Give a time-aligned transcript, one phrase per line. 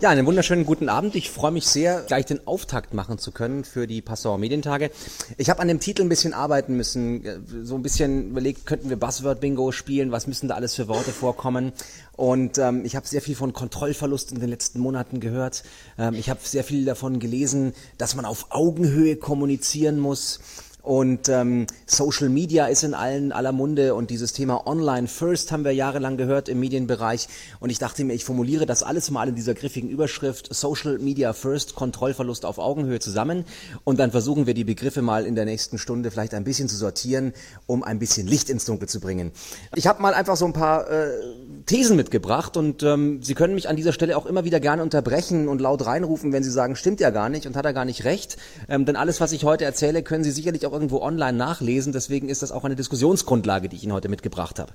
[0.00, 1.14] Ja, einen wunderschönen guten Abend.
[1.14, 4.90] Ich freue mich sehr, gleich den Auftakt machen zu können für die Passauer Medientage.
[5.36, 8.96] Ich habe an dem Titel ein bisschen arbeiten müssen, so ein bisschen überlegt, könnten wir
[8.96, 11.72] Buzzword-Bingo spielen, was müssen da alles für Worte vorkommen.
[12.16, 15.64] Und ähm, ich habe sehr viel von Kontrollverlust in den letzten Monaten gehört.
[15.98, 20.40] Ähm, ich habe sehr viel davon gelesen, dass man auf Augenhöhe kommunizieren muss.
[20.90, 25.62] Und ähm, Social Media ist in allen aller Munde und dieses Thema Online First haben
[25.62, 27.28] wir jahrelang gehört im Medienbereich.
[27.60, 31.32] Und ich dachte mir, ich formuliere das alles mal in dieser griffigen Überschrift Social Media
[31.32, 33.44] First, Kontrollverlust auf Augenhöhe zusammen.
[33.84, 36.74] Und dann versuchen wir die Begriffe mal in der nächsten Stunde vielleicht ein bisschen zu
[36.74, 37.34] sortieren,
[37.68, 39.30] um ein bisschen Licht ins Dunkel zu bringen.
[39.76, 41.12] Ich habe mal einfach so ein paar äh,
[41.66, 45.46] Thesen mitgebracht und ähm, Sie können mich an dieser Stelle auch immer wieder gerne unterbrechen
[45.46, 48.02] und laut reinrufen, wenn Sie sagen, stimmt ja gar nicht und hat er gar nicht
[48.02, 48.38] recht.
[48.68, 51.92] Ähm, denn alles, was ich heute erzähle, können Sie sicherlich auch irgendwo online nachlesen.
[51.92, 54.72] Deswegen ist das auch eine Diskussionsgrundlage, die ich Ihnen heute mitgebracht habe.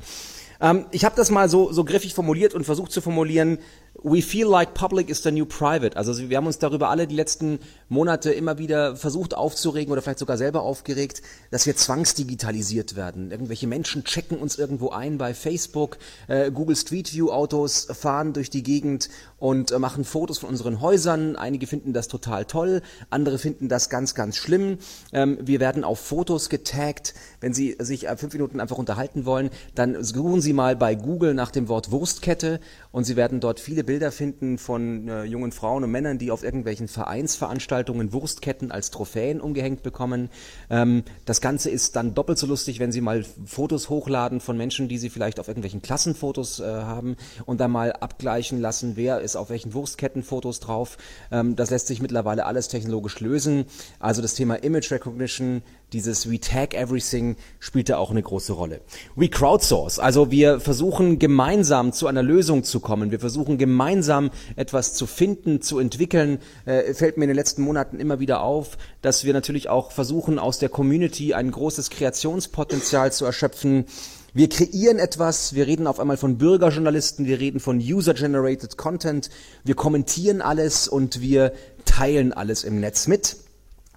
[0.62, 3.58] Ähm, ich habe das mal so, so griffig formuliert und versucht zu formulieren,
[4.04, 5.96] we feel like public is the new private.
[5.96, 10.20] Also wir haben uns darüber alle die letzten Monate immer wieder versucht aufzuregen oder vielleicht
[10.20, 13.32] sogar selber aufgeregt, dass wir zwangsdigitalisiert werden.
[13.32, 15.98] Irgendwelche Menschen checken uns irgendwo ein bei Facebook,
[16.28, 20.82] äh, Google Street View Autos fahren durch die Gegend und äh, machen Fotos von unseren
[20.82, 21.36] Häusern.
[21.36, 24.80] Einige finden das total toll, andere finden das ganz, ganz schlimm.
[25.14, 27.14] Ähm, wir werden auf Fotos getaggt.
[27.40, 31.34] Wenn Sie sich äh, fünf Minuten einfach unterhalten wollen, dann suchen Sie mal bei Google
[31.34, 32.60] nach dem Wort Wurstkette
[32.92, 36.44] und Sie werden dort viele Bilder finden von äh, jungen Frauen und Männern, die auf
[36.44, 40.30] irgendwelchen Vereinsveranstaltungen Wurstketten als Trophäen umgehängt bekommen.
[40.70, 44.88] Ähm, das Ganze ist dann doppelt so lustig, wenn Sie mal Fotos hochladen von Menschen,
[44.88, 49.36] die Sie vielleicht auf irgendwelchen Klassenfotos äh, haben und dann mal abgleichen lassen, wer ist
[49.36, 50.98] auf welchen Wurstkettenfotos drauf.
[51.32, 53.66] Ähm, das lässt sich mittlerweile alles technologisch lösen.
[54.00, 55.62] Also das Thema Image Recognition
[55.94, 58.82] dieses We Tag Everything spielt da auch eine große Rolle.
[59.16, 63.12] We crowdsource, also wir versuchen gemeinsam zu einer Lösung zu kommen.
[63.12, 66.40] Wir versuchen gemeinsam etwas zu finden, zu entwickeln.
[66.66, 70.40] Äh, fällt mir in den letzten Monaten immer wieder auf, dass wir natürlich auch versuchen,
[70.40, 73.86] aus der Community ein großes Kreationspotenzial zu erschöpfen.
[74.34, 79.30] Wir kreieren etwas, wir reden auf einmal von Bürgerjournalisten, wir reden von User-Generated Content,
[79.64, 81.54] wir kommentieren alles und wir
[81.86, 83.38] teilen alles im Netz mit.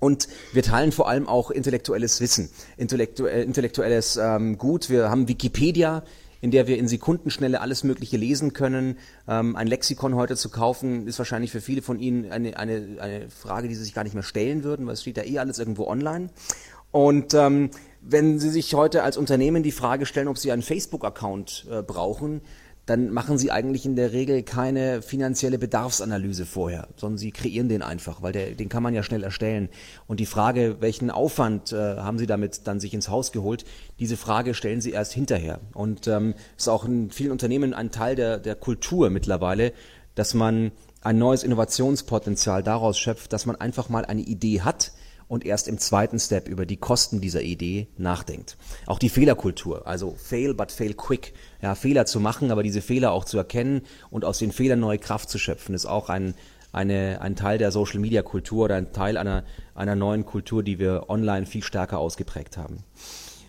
[0.00, 4.90] Und wir teilen vor allem auch intellektuelles Wissen, intellektu äh, intellektuelles ähm, Gut.
[4.90, 6.02] Wir haben Wikipedia,
[6.40, 8.98] in der wir in Sekundenschnelle alles Mögliche lesen können.
[9.26, 13.30] Ähm, ein Lexikon heute zu kaufen, ist wahrscheinlich für viele von Ihnen eine, eine, eine
[13.30, 15.58] Frage, die Sie sich gar nicht mehr stellen würden, weil es steht ja eh alles
[15.58, 16.28] irgendwo online.
[16.90, 17.70] Und ähm,
[18.00, 22.40] wenn Sie sich heute als Unternehmen die Frage stellen, ob Sie einen Facebook-Account äh, brauchen,
[22.88, 27.82] dann machen sie eigentlich in der Regel keine finanzielle Bedarfsanalyse vorher, sondern sie kreieren den
[27.82, 29.68] einfach, weil der, den kann man ja schnell erstellen.
[30.06, 33.66] Und die Frage, welchen Aufwand äh, haben sie damit dann sich ins Haus geholt,
[33.98, 35.60] diese Frage stellen sie erst hinterher.
[35.74, 39.74] Und ähm, ist auch in vielen Unternehmen ein Teil der, der Kultur mittlerweile,
[40.14, 40.72] dass man
[41.02, 44.92] ein neues Innovationspotenzial daraus schöpft, dass man einfach mal eine Idee hat,
[45.28, 48.56] und erst im zweiten Step über die Kosten dieser Idee nachdenkt.
[48.86, 53.12] Auch die Fehlerkultur, also fail but fail quick, ja, Fehler zu machen, aber diese Fehler
[53.12, 56.34] auch zu erkennen und aus den Fehlern neue Kraft zu schöpfen, ist auch ein,
[56.72, 60.78] eine, ein Teil der Social Media Kultur oder ein Teil einer, einer neuen Kultur, die
[60.78, 62.78] wir online viel stärker ausgeprägt haben.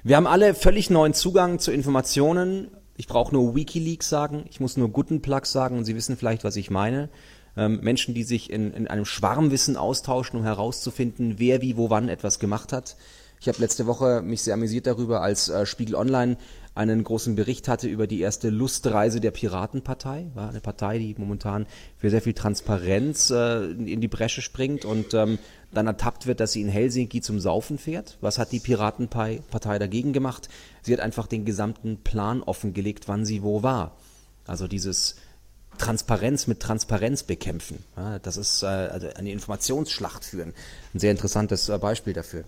[0.03, 2.70] Wir haben alle völlig neuen Zugang zu Informationen.
[2.96, 6.56] Ich brauche nur Wikileaks sagen, ich muss nur Gutenplug sagen und Sie wissen vielleicht, was
[6.56, 7.09] ich meine
[7.58, 12.09] ähm, Menschen, die sich in, in einem Schwarmwissen austauschen, um herauszufinden, wer wie wo wann
[12.09, 12.96] etwas gemacht hat.
[13.41, 16.38] Ich habe letzte Woche mich sehr amüsiert darüber, als äh, Spiegel Online
[16.79, 20.28] einen großen Bericht hatte über die erste Lustreise der Piratenpartei.
[20.34, 21.67] War eine Partei, die momentan
[21.97, 25.40] für sehr viel Transparenz äh, in die Bresche springt und ähm,
[25.73, 28.17] dann ertappt wird, dass sie in Helsinki zum Saufen fährt.
[28.22, 30.47] Was hat die Piratenpartei dagegen gemacht?
[30.81, 33.97] Sie hat einfach den gesamten Plan offengelegt, wann sie wo war.
[34.47, 35.17] Also dieses
[35.79, 37.84] Transparenz mit Transparenz bekämpfen.
[37.97, 40.53] Ja, das ist äh, also eine Informationsschlacht führen.
[40.94, 42.44] Ein sehr interessantes äh, Beispiel dafür.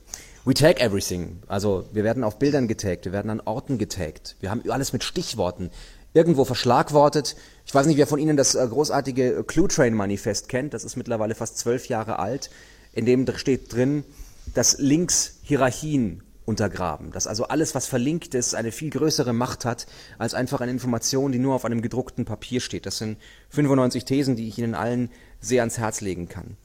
[0.45, 1.39] We tag everything.
[1.47, 4.35] Also wir werden auf Bildern getaggt, wir werden an Orten getaggt.
[4.39, 5.71] Wir haben alles mit Stichworten
[6.13, 7.35] irgendwo verschlagwortet.
[7.65, 10.73] Ich weiß nicht, wer von Ihnen das äh, großartige Clue Train Manifest kennt.
[10.73, 12.49] Das ist mittlerweile fast zwölf Jahre alt.
[12.93, 14.03] In dem steht drin,
[14.53, 17.11] dass links Hierarchien untergraben.
[17.11, 19.85] Dass also alles, was verlinkt ist, eine viel größere Macht hat
[20.17, 22.85] als einfach eine Information, die nur auf einem gedruckten Papier steht.
[22.85, 23.17] Das sind
[23.49, 25.09] 95 Thesen, die ich Ihnen allen
[25.39, 26.57] sehr ans Herz legen kann.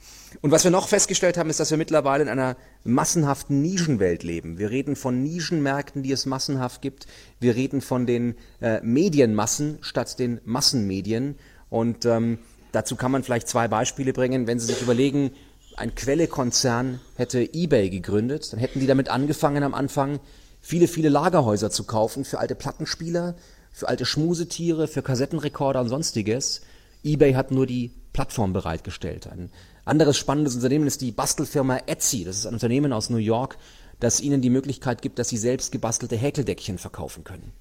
[0.43, 4.59] Und was wir noch festgestellt haben, ist, dass wir mittlerweile in einer massenhaften Nischenwelt leben.
[4.59, 7.07] Wir reden von Nischenmärkten, die es massenhaft gibt.
[7.41, 11.37] Wir reden von den äh, Medienmassen statt den Massenmedien.
[11.71, 12.39] Und ähm,
[12.73, 14.47] dazu kann man vielleicht zwei Beispiele bringen.
[14.47, 15.31] Wenn Sie sich überlegen,
[15.77, 20.21] ein Quelle-Konzern hätte eBay gegründet, dann hätten die damit angefangen am Anfang,
[20.61, 23.37] viele, viele Lagerhäuser zu kaufen für alte Plattenspieler,
[23.73, 26.63] für alte Schmusetiere, für Kassettenrekorder und sonstiges.
[27.05, 29.27] eBay hat nur die Plattform bereitgestellt.
[29.27, 29.51] Ein
[29.85, 32.25] anderes spannendes Unternehmen ist die Bastelfirma Etsy.
[32.25, 33.59] Das ist ein Unternehmen aus New York,
[34.01, 37.53] das ihnen die Möglichkeit gibt, dass sie selbst gebastelte Häkeldeckchen verkaufen können.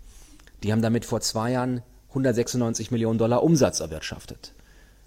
[0.63, 4.53] Die haben damit vor zwei Jahren 196 Millionen Dollar Umsatz erwirtschaftet.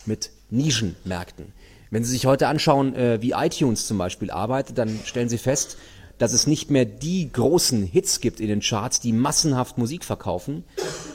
[0.05, 1.55] Mit Nischenmärkten.
[1.91, 5.79] Wenn Sie sich heute anschauen, äh, wie iTunes zum Beispiel arbeitet, dann stellen Sie fest,
[6.19, 10.65] dass es nicht mehr die großen Hits gibt in den Charts, die massenhaft Musik verkaufen,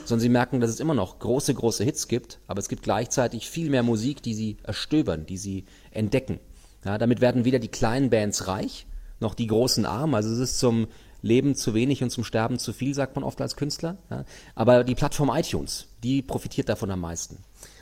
[0.04, 3.48] sondern Sie merken, dass es immer noch große, große Hits gibt, aber es gibt gleichzeitig
[3.48, 6.40] viel mehr Musik, die Sie erstöbern, die Sie entdecken.
[6.84, 8.86] Ja, damit werden weder die kleinen Bands reich,
[9.20, 10.14] noch die großen arm.
[10.14, 10.88] Also es ist zum
[11.22, 13.96] Leben zu wenig und zum Sterben zu viel, sagt man oft als Künstler.
[14.10, 14.24] Ja.
[14.54, 17.38] Aber die Plattform iTunes, die profitiert davon am meisten.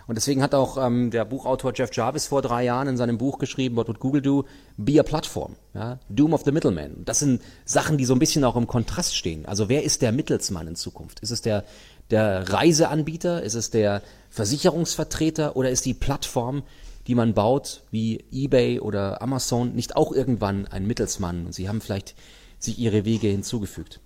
[0.06, 3.38] Und deswegen hat auch ähm, der Buchautor Jeff Jarvis vor drei Jahren in seinem Buch
[3.38, 4.44] geschrieben, What would Google do?
[4.76, 5.56] Be a Platform.
[5.74, 5.98] Ja?
[6.08, 7.04] Doom of the Middleman.
[7.04, 9.46] Das sind Sachen, die so ein bisschen auch im Kontrast stehen.
[9.46, 11.20] Also wer ist der Mittelsmann in Zukunft?
[11.20, 11.64] Ist es der,
[12.10, 13.42] der Reiseanbieter?
[13.42, 15.56] Ist es der Versicherungsvertreter?
[15.56, 16.62] Oder ist die Plattform,
[17.06, 21.46] die man baut, wie eBay oder Amazon, nicht auch irgendwann ein Mittelsmann?
[21.46, 22.14] Und sie haben vielleicht
[22.58, 24.00] sich ihre Wege hinzugefügt.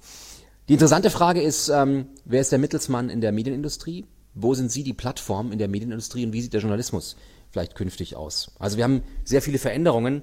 [0.69, 4.05] Die interessante Frage ist, ähm, wer ist der Mittelsmann in der Medienindustrie?
[4.37, 7.17] Wo sind Sie die Plattform in der Medienindustrie und wie sieht der Journalismus
[7.51, 8.53] vielleicht künftig aus?
[8.59, 10.23] Also wir haben sehr viele Veränderungen,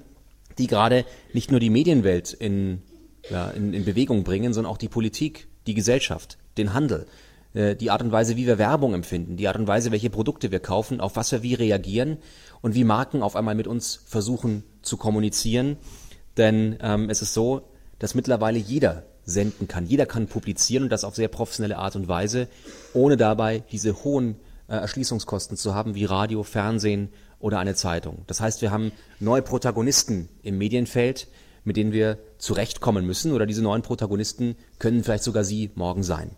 [0.56, 2.80] die gerade nicht nur die Medienwelt in,
[3.28, 7.06] ja, in, in Bewegung bringen, sondern auch die Politik, die Gesellschaft, den Handel,
[7.54, 10.52] äh, die Art und Weise, wie wir Werbung empfinden, die Art und Weise, welche Produkte
[10.52, 12.18] wir kaufen, auf was wir wie reagieren
[12.62, 15.76] und wie Marken auf einmal mit uns versuchen zu kommunizieren.
[16.36, 17.62] Denn ähm, es ist so,
[17.98, 19.86] dass mittlerweile jeder senden kann.
[19.86, 22.48] Jeder kann publizieren und das auf sehr professionelle Art und Weise,
[22.92, 24.36] ohne dabei diese hohen
[24.68, 28.22] äh, Erschließungskosten zu haben wie Radio, Fernsehen oder eine Zeitung.
[28.26, 31.28] Das heißt, wir haben neue Protagonisten im Medienfeld,
[31.64, 36.30] mit denen wir zurechtkommen müssen oder diese neuen Protagonisten können vielleicht sogar Sie morgen sein.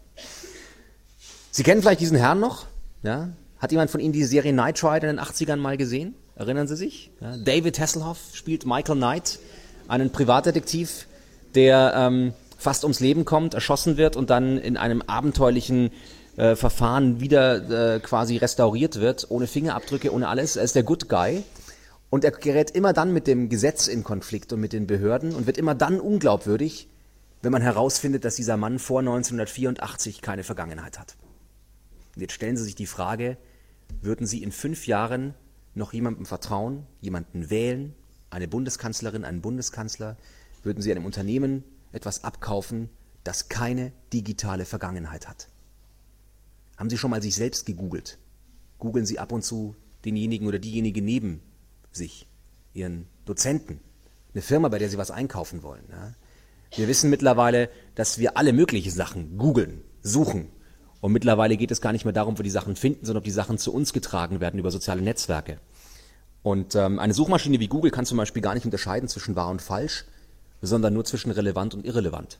[1.50, 2.66] Sie kennen vielleicht diesen Herrn noch?
[3.02, 3.30] Ja?
[3.58, 6.14] Hat jemand von Ihnen die Serie Knight Rider in den 80ern mal gesehen?
[6.36, 7.10] Erinnern Sie sich?
[7.20, 7.36] Ja?
[7.36, 9.38] David Hasselhoff spielt Michael Knight,
[9.88, 11.06] einen Privatdetektiv,
[11.54, 15.90] der ähm, fast ums Leben kommt, erschossen wird und dann in einem abenteuerlichen
[16.36, 20.56] äh, Verfahren wieder äh, quasi restauriert wird, ohne Fingerabdrücke, ohne alles.
[20.56, 21.42] Er ist der Good Guy.
[22.08, 25.46] Und er gerät immer dann mit dem Gesetz in Konflikt und mit den Behörden und
[25.46, 26.88] wird immer dann unglaubwürdig,
[27.42, 31.16] wenn man herausfindet, dass dieser Mann vor 1984 keine Vergangenheit hat.
[32.14, 33.36] Und jetzt stellen Sie sich die Frage,
[34.00, 35.34] würden Sie in fünf Jahren
[35.74, 37.94] noch jemandem vertrauen, jemanden wählen,
[38.30, 40.16] eine Bundeskanzlerin, einen Bundeskanzler?
[40.62, 42.90] Würden Sie einem Unternehmen etwas abkaufen,
[43.24, 45.48] das keine digitale Vergangenheit hat.
[46.76, 48.18] Haben Sie schon mal sich selbst gegoogelt?
[48.78, 49.74] Googeln Sie ab und zu
[50.04, 51.40] denjenigen oder diejenige neben
[51.90, 52.28] sich,
[52.74, 53.80] Ihren Dozenten,
[54.34, 55.84] eine Firma, bei der Sie was einkaufen wollen.
[55.90, 56.14] Ja?
[56.74, 60.50] Wir wissen mittlerweile, dass wir alle möglichen Sachen googeln, suchen.
[61.00, 63.30] Und mittlerweile geht es gar nicht mehr darum, wo die Sachen finden, sondern ob die
[63.30, 65.58] Sachen zu uns getragen werden über soziale Netzwerke.
[66.42, 69.62] Und ähm, eine Suchmaschine wie Google kann zum Beispiel gar nicht unterscheiden zwischen wahr und
[69.62, 70.04] falsch,
[70.62, 72.38] sondern nur zwischen relevant und irrelevant.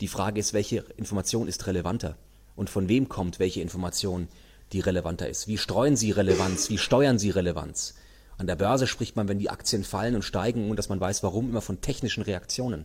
[0.00, 2.16] Die Frage ist, welche Information ist relevanter
[2.56, 4.28] und von wem kommt welche Information,
[4.72, 5.48] die relevanter ist.
[5.48, 6.70] Wie streuen Sie Relevanz?
[6.70, 7.94] Wie steuern Sie Relevanz?
[8.38, 11.22] An der Börse spricht man, wenn die Aktien fallen und steigen und dass man weiß,
[11.22, 12.84] warum, immer von technischen Reaktionen.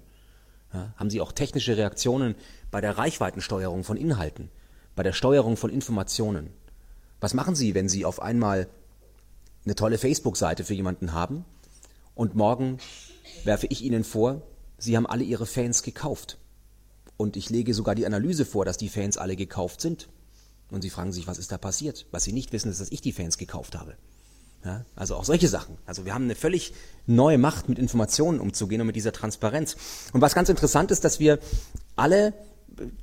[0.74, 2.36] Ja, haben Sie auch technische Reaktionen
[2.72, 4.50] bei der Reichweitensteuerung von Inhalten,
[4.96, 6.50] bei der Steuerung von Informationen?
[7.22, 8.68] Was machen Sie, wenn Sie auf einmal
[9.64, 11.46] eine tolle Facebook-Seite für jemanden haben
[12.14, 12.80] und morgen
[13.44, 14.42] werfe ich Ihnen vor,
[14.78, 16.38] Sie haben alle Ihre Fans gekauft.
[17.18, 20.10] Und ich lege sogar die Analyse vor, dass die Fans alle gekauft sind.
[20.70, 22.08] Und Sie fragen sich, was ist da passiert?
[22.12, 23.96] Was Sie nicht wissen, ist, dass ich die Fans gekauft habe.
[24.66, 25.78] Ja, also auch solche Sachen.
[25.86, 26.74] Also wir haben eine völlig
[27.06, 29.78] neue Macht, mit Informationen umzugehen und mit dieser Transparenz.
[30.12, 31.40] Und was ganz interessant ist, dass wir
[31.96, 32.34] alle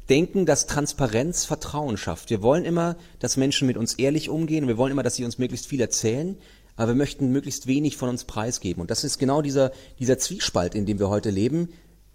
[0.08, 2.30] denken, dass Transparenz Vertrauen schafft.
[2.30, 5.24] Wir wollen immer, dass Menschen mit uns ehrlich umgehen und wir wollen immer, dass sie
[5.24, 6.36] uns möglichst viel erzählen
[6.76, 8.80] aber wir möchten möglichst wenig von uns preisgeben.
[8.80, 11.68] Und das ist genau dieser, dieser Zwiespalt, in dem wir heute leben,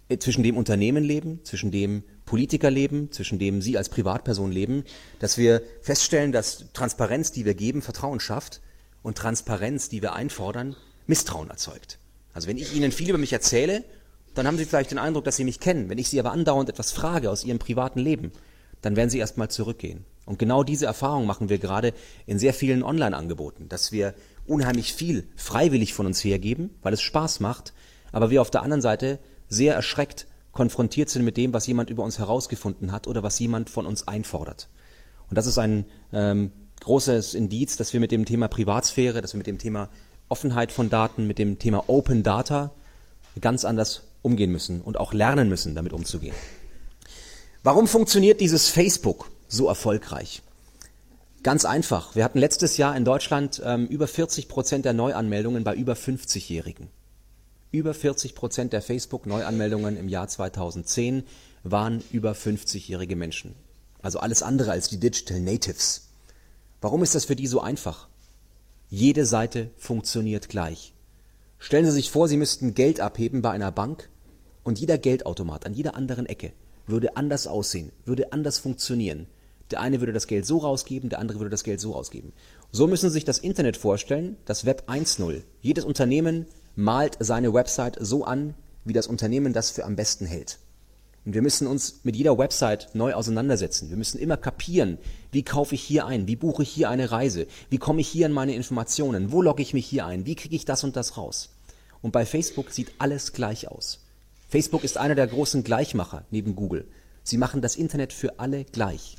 [0.08, 4.84] äh, zwischen dem Unternehmen leben, zwischen dem Politiker leben, zwischen dem Sie als Privatperson leben,
[5.18, 8.60] dass wir feststellen, dass Transparenz, die wir geben, Vertrauen schafft
[9.02, 11.98] und Transparenz, die wir einfordern, Misstrauen erzeugt.
[12.34, 13.84] Also wenn ich Ihnen viel über mich erzähle,
[14.34, 15.88] dann haben Sie vielleicht den Eindruck, dass Sie mich kennen.
[15.88, 18.32] Wenn ich Sie aber andauernd etwas frage aus Ihrem privaten Leben,
[18.82, 20.04] dann werden Sie erstmal zurückgehen.
[20.26, 21.94] Und genau diese Erfahrung machen wir gerade
[22.26, 24.14] in sehr vielen Online-Angeboten, dass wir
[24.48, 27.72] unheimlich viel freiwillig von uns hergeben, weil es Spaß macht,
[28.12, 32.02] aber wir auf der anderen Seite sehr erschreckt konfrontiert sind mit dem, was jemand über
[32.02, 34.68] uns herausgefunden hat oder was jemand von uns einfordert.
[35.30, 36.50] Und das ist ein ähm,
[36.80, 39.88] großes Indiz, dass wir mit dem Thema Privatsphäre, dass wir mit dem Thema
[40.28, 42.72] Offenheit von Daten, mit dem Thema Open Data
[43.40, 46.34] ganz anders umgehen müssen und auch lernen müssen, damit umzugehen.
[47.62, 50.42] Warum funktioniert dieses Facebook so erfolgreich?
[51.48, 52.14] Ganz einfach.
[52.14, 56.90] Wir hatten letztes Jahr in Deutschland ähm, über 40 Prozent der Neuanmeldungen bei über 50-Jährigen.
[57.70, 61.22] Über 40 Prozent der Facebook-Neuanmeldungen im Jahr 2010
[61.62, 63.54] waren über 50-jährige Menschen.
[64.02, 66.10] Also alles andere als die Digital Natives.
[66.82, 68.08] Warum ist das für die so einfach?
[68.90, 70.92] Jede Seite funktioniert gleich.
[71.58, 74.10] Stellen Sie sich vor, Sie müssten Geld abheben bei einer Bank
[74.64, 76.52] und jeder Geldautomat an jeder anderen Ecke
[76.86, 79.28] würde anders aussehen, würde anders funktionieren.
[79.70, 82.32] Der eine würde das Geld so rausgeben, der andere würde das Geld so rausgeben.
[82.72, 85.42] So müssen Sie sich das Internet vorstellen, das Web 1.0.
[85.60, 86.46] Jedes Unternehmen
[86.76, 90.58] malt seine Website so an, wie das Unternehmen das für am besten hält.
[91.24, 93.90] Und wir müssen uns mit jeder Website neu auseinandersetzen.
[93.90, 94.96] Wir müssen immer kapieren,
[95.30, 98.26] wie kaufe ich hier ein, wie buche ich hier eine Reise, wie komme ich hier
[98.26, 101.18] an meine Informationen, wo logge ich mich hier ein, wie kriege ich das und das
[101.18, 101.50] raus.
[102.00, 104.06] Und bei Facebook sieht alles gleich aus.
[104.48, 106.86] Facebook ist einer der großen Gleichmacher neben Google.
[107.24, 109.18] Sie machen das Internet für alle gleich.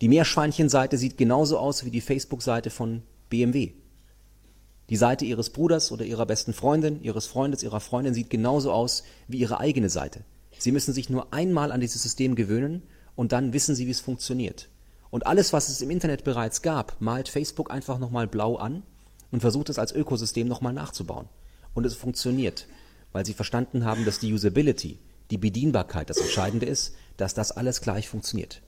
[0.00, 3.72] Die Meerschweinchenseite sieht genauso aus wie die Facebook-Seite von BMW.
[4.88, 9.04] Die Seite ihres Bruders oder ihrer besten Freundin, ihres Freundes, ihrer Freundin sieht genauso aus
[9.28, 10.24] wie ihre eigene Seite.
[10.58, 12.82] Sie müssen sich nur einmal an dieses System gewöhnen
[13.14, 14.68] und dann wissen Sie, wie es funktioniert.
[15.10, 18.82] Und alles, was es im Internet bereits gab, malt Facebook einfach nochmal blau an
[19.30, 21.28] und versucht es als Ökosystem nochmal nachzubauen.
[21.74, 22.66] Und es funktioniert,
[23.12, 24.98] weil sie verstanden haben, dass die Usability,
[25.30, 28.62] die Bedienbarkeit das Entscheidende ist, dass das alles gleich funktioniert.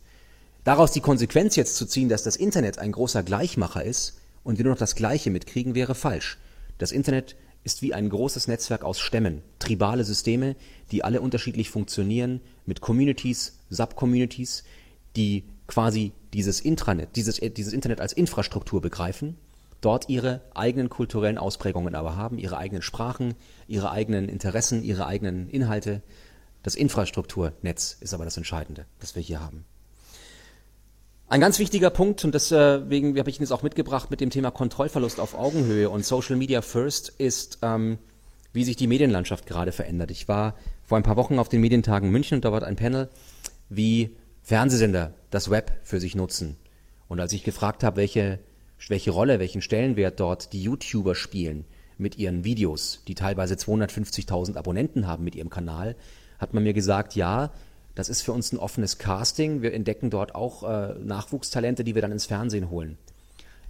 [0.65, 4.65] Daraus die Konsequenz jetzt zu ziehen, dass das Internet ein großer Gleichmacher ist und wir
[4.65, 6.39] nur noch das Gleiche mitkriegen, wäre falsch.
[6.79, 10.55] Das Internet ist wie ein großes Netzwerk aus Stämmen, tribale Systeme,
[10.93, 14.63] die alle unterschiedlich funktionieren, mit Communities, Subcommunities,
[15.17, 19.37] die quasi dieses Intranet, dieses, dieses Internet als Infrastruktur begreifen,
[19.81, 23.35] dort ihre eigenen kulturellen Ausprägungen aber haben, ihre eigenen Sprachen,
[23.67, 26.03] ihre eigenen Interessen, ihre eigenen Inhalte.
[26.63, 29.65] Das Infrastrukturnetz ist aber das Entscheidende, das wir hier haben.
[31.33, 34.51] Ein ganz wichtiger Punkt, und deswegen habe ich ihn jetzt auch mitgebracht mit dem Thema
[34.51, 37.97] Kontrollverlust auf Augenhöhe und Social Media First, ist, ähm,
[38.53, 40.11] wie sich die Medienlandschaft gerade verändert.
[40.11, 43.09] Ich war vor ein paar Wochen auf den Medientagen München und da war ein Panel,
[43.71, 46.59] wie Fernsehsender das Web für sich nutzen.
[47.09, 48.39] Und als ich gefragt habe, welche,
[48.89, 51.65] welche Rolle, welchen Stellenwert dort die YouTuber spielen
[51.97, 55.97] mit ihren Videos, die teilweise 250.000 Abonnenten haben mit ihrem Kanal,
[56.39, 57.53] hat man mir gesagt, ja,
[57.95, 59.63] das ist für uns ein offenes Casting.
[59.63, 62.97] Wir entdecken dort auch äh, Nachwuchstalente, die wir dann ins Fernsehen holen.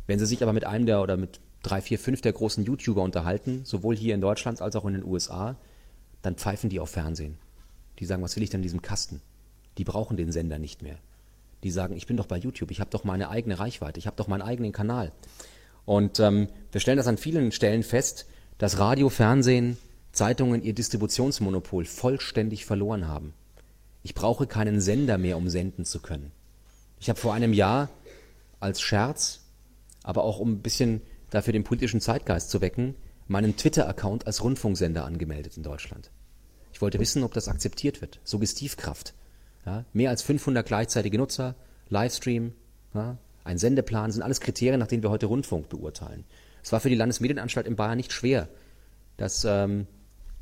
[0.06, 3.02] Wenn Sie sich aber mit einem der oder mit drei, vier, fünf der großen YouTuber
[3.02, 5.56] unterhalten, sowohl hier in Deutschland als auch in den USA,
[6.22, 7.38] dann pfeifen die auf Fernsehen.
[7.98, 9.20] Die sagen, was will ich denn in diesem Kasten?
[9.78, 10.98] Die brauchen den Sender nicht mehr.
[11.62, 14.16] Die sagen, ich bin doch bei YouTube, ich habe doch meine eigene Reichweite, ich habe
[14.16, 15.12] doch meinen eigenen Kanal.
[15.84, 18.26] Und ähm, wir stellen das an vielen Stellen fest,
[18.58, 19.78] dass Radio, Fernsehen,
[20.12, 23.34] Zeitungen ihr Distributionsmonopol vollständig verloren haben.
[24.02, 26.32] Ich brauche keinen Sender mehr, um senden zu können.
[26.98, 27.88] Ich habe vor einem Jahr
[28.60, 29.40] als Scherz,
[30.02, 32.94] aber auch um ein bisschen dafür den politischen Zeitgeist zu wecken,
[33.28, 36.10] meinen Twitter-Account als Rundfunksender angemeldet in Deutschland.
[36.72, 38.20] Ich wollte wissen, ob das akzeptiert wird.
[38.24, 39.14] Suggestivkraft.
[39.64, 41.54] Ja, mehr als 500 gleichzeitige Nutzer,
[41.88, 42.52] Livestream,
[42.94, 46.24] ja, ein Sendeplan, sind alles Kriterien, nach denen wir heute Rundfunk beurteilen.
[46.62, 48.48] Es war für die Landesmedienanstalt in Bayern nicht schwer,
[49.16, 49.86] das ähm,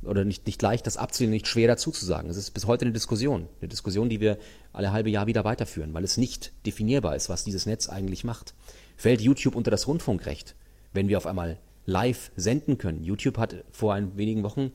[0.02, 2.30] oder nicht, nicht leicht, das abzulehnen, nicht schwer dazu zu sagen.
[2.30, 3.48] Es ist bis heute eine Diskussion.
[3.60, 4.38] Eine Diskussion, die wir
[4.72, 8.54] alle halbe Jahr wieder weiterführen, weil es nicht definierbar ist, was dieses Netz eigentlich macht.
[8.96, 10.54] Fällt YouTube unter das Rundfunkrecht,
[10.92, 13.04] wenn wir auf einmal live senden können?
[13.04, 14.72] YouTube hat vor ein wenigen Wochen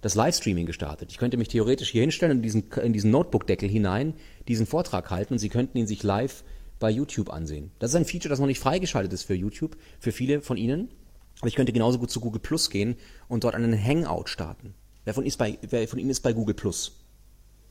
[0.00, 1.10] das Livestreaming gestartet.
[1.10, 4.14] Ich könnte mich theoretisch hier hinstellen und in diesen, in diesen Notebook-Deckel hinein
[4.48, 6.44] diesen Vortrag halten und Sie könnten ihn sich live
[6.80, 7.70] bei YouTube ansehen.
[7.78, 10.88] Das ist ein Feature, das noch nicht freigeschaltet ist für YouTube, für viele von Ihnen.
[11.42, 12.94] Aber ich könnte genauso gut zu Google Plus gehen
[13.26, 14.74] und dort einen Hangout starten.
[15.04, 16.92] Wer von, ist bei, wer von Ihnen ist bei Google Plus?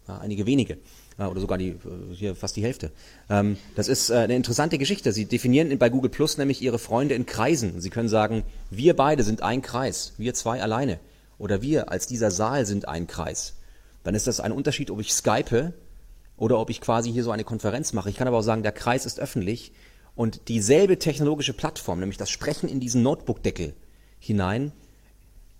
[0.10, 0.78] Ja, einige wenige.
[1.18, 1.78] oder sogar die, äh,
[2.14, 2.92] hier fast die Hälfte.
[3.30, 5.14] Ähm, das ist äh, eine interessante Geschichte.
[5.14, 7.80] Sie definieren bei Google Plus nämlich Ihre Freunde in Kreisen.
[7.80, 11.00] Sie können sagen, wir beide sind ein Kreis, wir zwei alleine.
[11.38, 13.56] Oder wir als dieser Saal sind ein Kreis.
[14.04, 15.72] Dann ist das ein Unterschied, ob ich Skype
[16.36, 18.10] oder ob ich quasi hier so eine Konferenz mache.
[18.10, 19.72] Ich kann aber auch sagen, der Kreis ist öffentlich
[20.22, 23.74] und dieselbe technologische Plattform, nämlich das Sprechen in diesen Notebook-Deckel
[24.20, 24.72] hinein,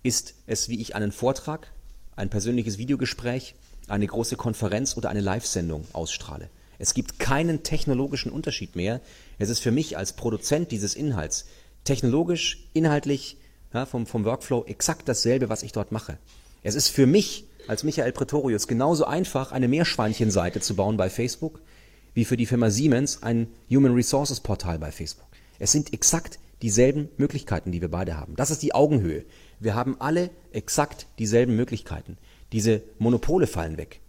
[0.04, 1.72] ist es, wie ich einen Vortrag,
[2.14, 3.56] ein persönliches Videogespräch,
[3.88, 6.48] eine große Konferenz oder eine Live-Sendung ausstrahle.
[6.78, 9.00] Es gibt keinen technologischen Unterschied mehr.
[9.40, 11.46] Es ist für mich als Produzent dieses Inhalts
[11.82, 13.38] technologisch, inhaltlich,
[13.74, 16.18] ja, vom, vom Workflow exakt dasselbe, was ich dort mache.
[16.62, 21.60] Es ist für mich als Michael Pretorius genauso einfach, eine Meerschweinchenseite zu bauen bei Facebook,
[22.14, 25.28] wie für die Firma Siemens ein Human Resources Portal bei Facebook.
[25.58, 28.36] Es sind exakt dieselben Möglichkeiten, die wir beide haben.
[28.36, 29.24] Das ist die Augenhöhe.
[29.60, 32.18] Wir haben alle exakt dieselben Möglichkeiten.
[32.52, 34.00] Diese Monopole fallen weg.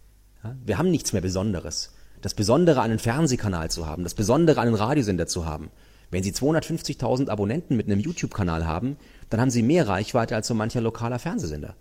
[0.64, 1.92] Wir haben nichts mehr Besonderes.
[2.20, 5.70] Das Besondere, einen Fernsehkanal zu haben, das Besondere, einen Radiosender zu haben,
[6.14, 8.96] Wenn Sie 250.000 Abonnenten mit einem YouTube-Kanal haben,
[9.30, 11.74] dann haben Sie mehr Reichweite als so mancher lokaler Fernsehsender.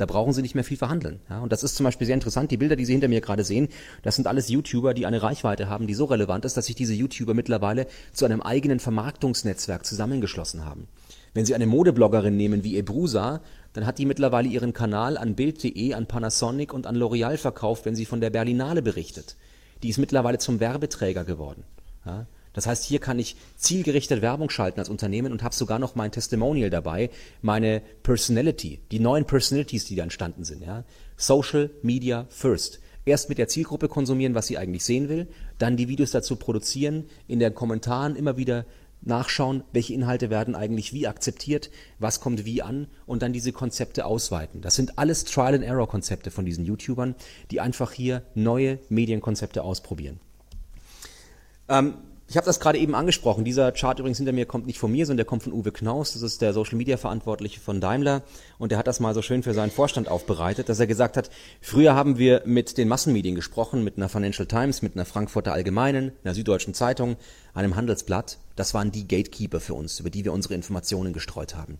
[0.00, 1.20] Da brauchen Sie nicht mehr viel verhandeln.
[1.28, 2.50] Ja, und das ist zum Beispiel sehr interessant.
[2.50, 3.68] Die Bilder, die Sie hinter mir gerade sehen,
[4.02, 6.94] das sind alles YouTuber, die eine Reichweite haben, die so relevant ist, dass sich diese
[6.94, 10.88] YouTuber mittlerweile zu einem eigenen Vermarktungsnetzwerk zusammengeschlossen haben.
[11.34, 13.42] Wenn Sie eine Modebloggerin nehmen wie Ebrusa,
[13.74, 17.94] dann hat die mittlerweile ihren Kanal an Bild.de, an Panasonic und an L'Oreal verkauft, wenn
[17.94, 19.36] sie von der Berlinale berichtet.
[19.82, 21.64] Die ist mittlerweile zum Werbeträger geworden.
[22.06, 22.26] Ja?
[22.52, 26.12] Das heißt, hier kann ich zielgerichtet Werbung schalten als Unternehmen und habe sogar noch mein
[26.12, 27.10] Testimonial dabei,
[27.42, 30.62] meine Personality, die neuen Personalities, die da entstanden sind.
[30.62, 30.84] Ja?
[31.16, 32.80] Social Media First.
[33.04, 35.28] Erst mit der Zielgruppe konsumieren, was sie eigentlich sehen will,
[35.58, 38.66] dann die Videos dazu produzieren, in den Kommentaren immer wieder
[39.02, 44.04] nachschauen, welche Inhalte werden eigentlich wie akzeptiert, was kommt wie an und dann diese Konzepte
[44.04, 44.60] ausweiten.
[44.60, 47.14] Das sind alles Trial-and-Error-Konzepte von diesen YouTubern,
[47.50, 50.20] die einfach hier neue Medienkonzepte ausprobieren.
[51.68, 51.94] Ähm,
[52.30, 53.44] ich habe das gerade eben angesprochen.
[53.44, 56.12] Dieser Chart übrigens hinter mir kommt nicht von mir, sondern der kommt von Uwe Knaus.
[56.12, 58.22] Das ist der Social Media Verantwortliche von Daimler.
[58.56, 61.28] Und der hat das mal so schön für seinen Vorstand aufbereitet, dass er gesagt hat,
[61.60, 66.12] früher haben wir mit den Massenmedien gesprochen, mit einer Financial Times, mit einer Frankfurter Allgemeinen,
[66.22, 67.16] einer Süddeutschen Zeitung,
[67.52, 68.38] einem Handelsblatt.
[68.54, 71.78] Das waren die Gatekeeper für uns, über die wir unsere Informationen gestreut haben.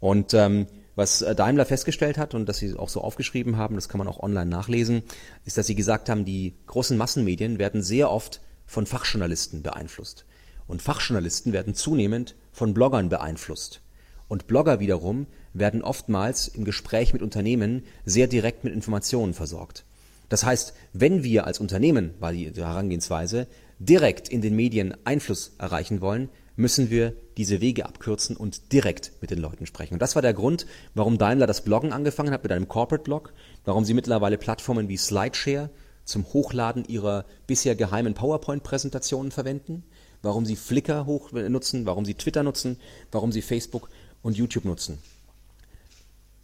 [0.00, 3.90] Und ähm, was äh, Daimler festgestellt hat und das sie auch so aufgeschrieben haben, das
[3.90, 5.02] kann man auch online nachlesen,
[5.44, 8.40] ist, dass sie gesagt haben, die großen Massenmedien werden sehr oft
[8.72, 10.24] von Fachjournalisten beeinflusst.
[10.66, 13.82] Und Fachjournalisten werden zunehmend von Bloggern beeinflusst.
[14.28, 19.84] Und Blogger wiederum werden oftmals im Gespräch mit Unternehmen sehr direkt mit Informationen versorgt.
[20.30, 23.46] Das heißt, wenn wir als Unternehmen, war die Herangehensweise,
[23.78, 29.30] direkt in den Medien Einfluss erreichen wollen, müssen wir diese Wege abkürzen und direkt mit
[29.30, 29.94] den Leuten sprechen.
[29.94, 30.64] Und das war der Grund,
[30.94, 33.34] warum Daimler das Bloggen angefangen hat mit einem Corporate Blog,
[33.66, 35.68] warum sie mittlerweile Plattformen wie Slideshare
[36.04, 39.84] zum Hochladen ihrer bisher geheimen PowerPoint-Präsentationen verwenden,
[40.22, 42.78] warum sie Flickr hoch nutzen, warum sie Twitter nutzen,
[43.10, 43.88] warum sie Facebook
[44.22, 44.98] und YouTube nutzen.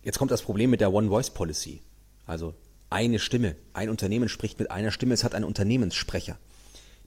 [0.03, 1.81] Jetzt kommt das Problem mit der One-Voice-Policy.
[2.27, 2.55] Also
[2.91, 3.57] eine Stimme.
[3.73, 6.39] Ein Unternehmen spricht mit einer Stimme, es hat einen Unternehmenssprecher.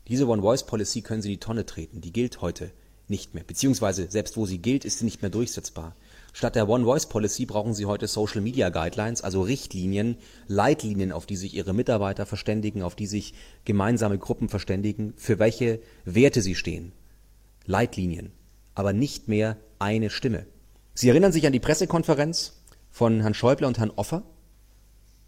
[0.07, 2.01] Diese One-Voice-Policy können Sie in die Tonne treten.
[2.01, 2.71] Die gilt heute
[3.07, 3.43] nicht mehr.
[3.43, 5.95] Beziehungsweise, selbst wo sie gilt, ist sie nicht mehr durchsetzbar.
[6.33, 10.17] Statt der One Voice Policy brauchen sie heute Social Media Guidelines, also Richtlinien,
[10.47, 13.33] Leitlinien, auf die sich ihre Mitarbeiter verständigen, auf die sich
[13.65, 16.93] gemeinsame Gruppen verständigen, für welche Werte sie stehen.
[17.65, 18.31] Leitlinien,
[18.75, 20.45] aber nicht mehr eine Stimme.
[20.93, 24.23] Sie erinnern sich an die Pressekonferenz von Herrn Schäuble und Herrn Offer?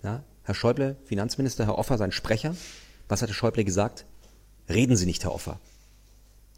[0.04, 2.56] Ja, Herr Schäuble, Finanzminister, Herr Offer, sein Sprecher.
[3.08, 4.06] Was hatte Schäuble gesagt?
[4.70, 5.60] Reden Sie nicht, Herr Offer.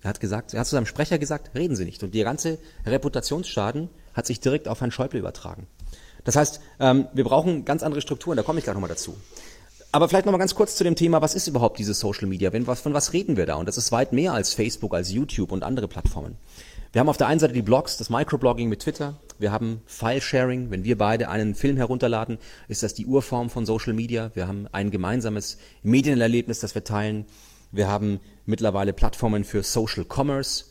[0.05, 2.03] Er hat gesagt, er hat zu seinem Sprecher gesagt, reden Sie nicht.
[2.03, 5.65] Und der ganze Reputationsschaden hat sich direkt auf Herrn Schäuble übertragen.
[6.25, 9.17] Das heißt, ähm, wir brauchen ganz andere Strukturen, da komme ich gleich nochmal dazu.
[9.91, 12.53] Aber vielleicht nochmal ganz kurz zu dem Thema, was ist überhaupt dieses Social Media?
[12.53, 13.55] Wenn, von was reden wir da?
[13.55, 16.37] Und das ist weit mehr als Facebook, als YouTube und andere Plattformen.
[16.91, 19.15] Wir haben auf der einen Seite die Blogs, das Microblogging mit Twitter.
[19.39, 20.69] Wir haben File-Sharing.
[20.69, 22.37] Wenn wir beide einen Film herunterladen,
[22.67, 24.29] ist das die Urform von Social Media.
[24.35, 27.25] Wir haben ein gemeinsames Medienerlebnis, das wir teilen.
[27.75, 30.63] Wir haben mittlerweile Plattformen für Social Commerce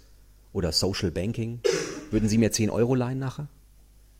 [0.55, 1.61] oder Social Banking.
[2.11, 3.49] Würden Sie mir 10 Euro leihen nachher?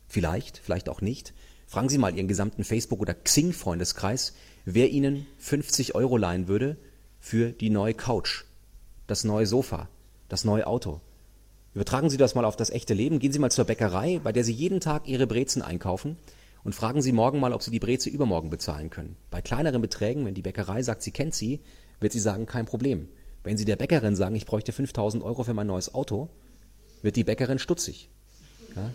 [0.07, 1.33] Vielleicht, vielleicht auch nicht.
[1.65, 6.77] Fragen Sie mal Ihren gesamten Facebook- oder Xing-Freundeskreis, wer Ihnen 50 Euro leihen würde
[7.19, 8.43] für die neue Couch,
[9.07, 9.89] das neue Sofa,
[10.29, 11.01] das neue Auto.
[11.73, 13.17] Übertragen Sie das mal auf das echte Leben.
[13.17, 16.17] Gehen Sie mal zur Bäckerei, bei der Sie jeden Tag Ihre Brezen einkaufen
[16.65, 19.15] und fragen Sie morgen mal, ob Sie die Breze übermorgen bezahlen können.
[19.29, 21.61] Bei kleineren Beträgen, wenn die Bäckerei sagt, sie kennt Sie,
[21.99, 23.07] wird sie sagen, kein Problem.
[23.43, 26.27] Wenn Sie der Bäckerin sagen, ich bräuchte 5000 Euro für mein neues Auto,
[27.03, 28.09] wird die Bäckerin stutzig.
[28.75, 28.91] Ja?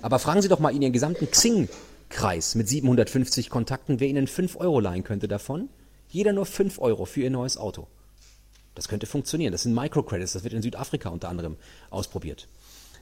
[0.00, 4.56] Aber fragen Sie doch mal in Ihren gesamten Xing-Kreis mit 750 Kontakten, wer Ihnen 5
[4.56, 5.68] Euro leihen könnte davon.
[6.08, 7.88] Jeder nur 5 Euro für Ihr neues Auto.
[8.74, 9.52] Das könnte funktionieren.
[9.52, 10.32] Das sind Microcredits.
[10.32, 11.56] Das wird in Südafrika unter anderem
[11.90, 12.48] ausprobiert.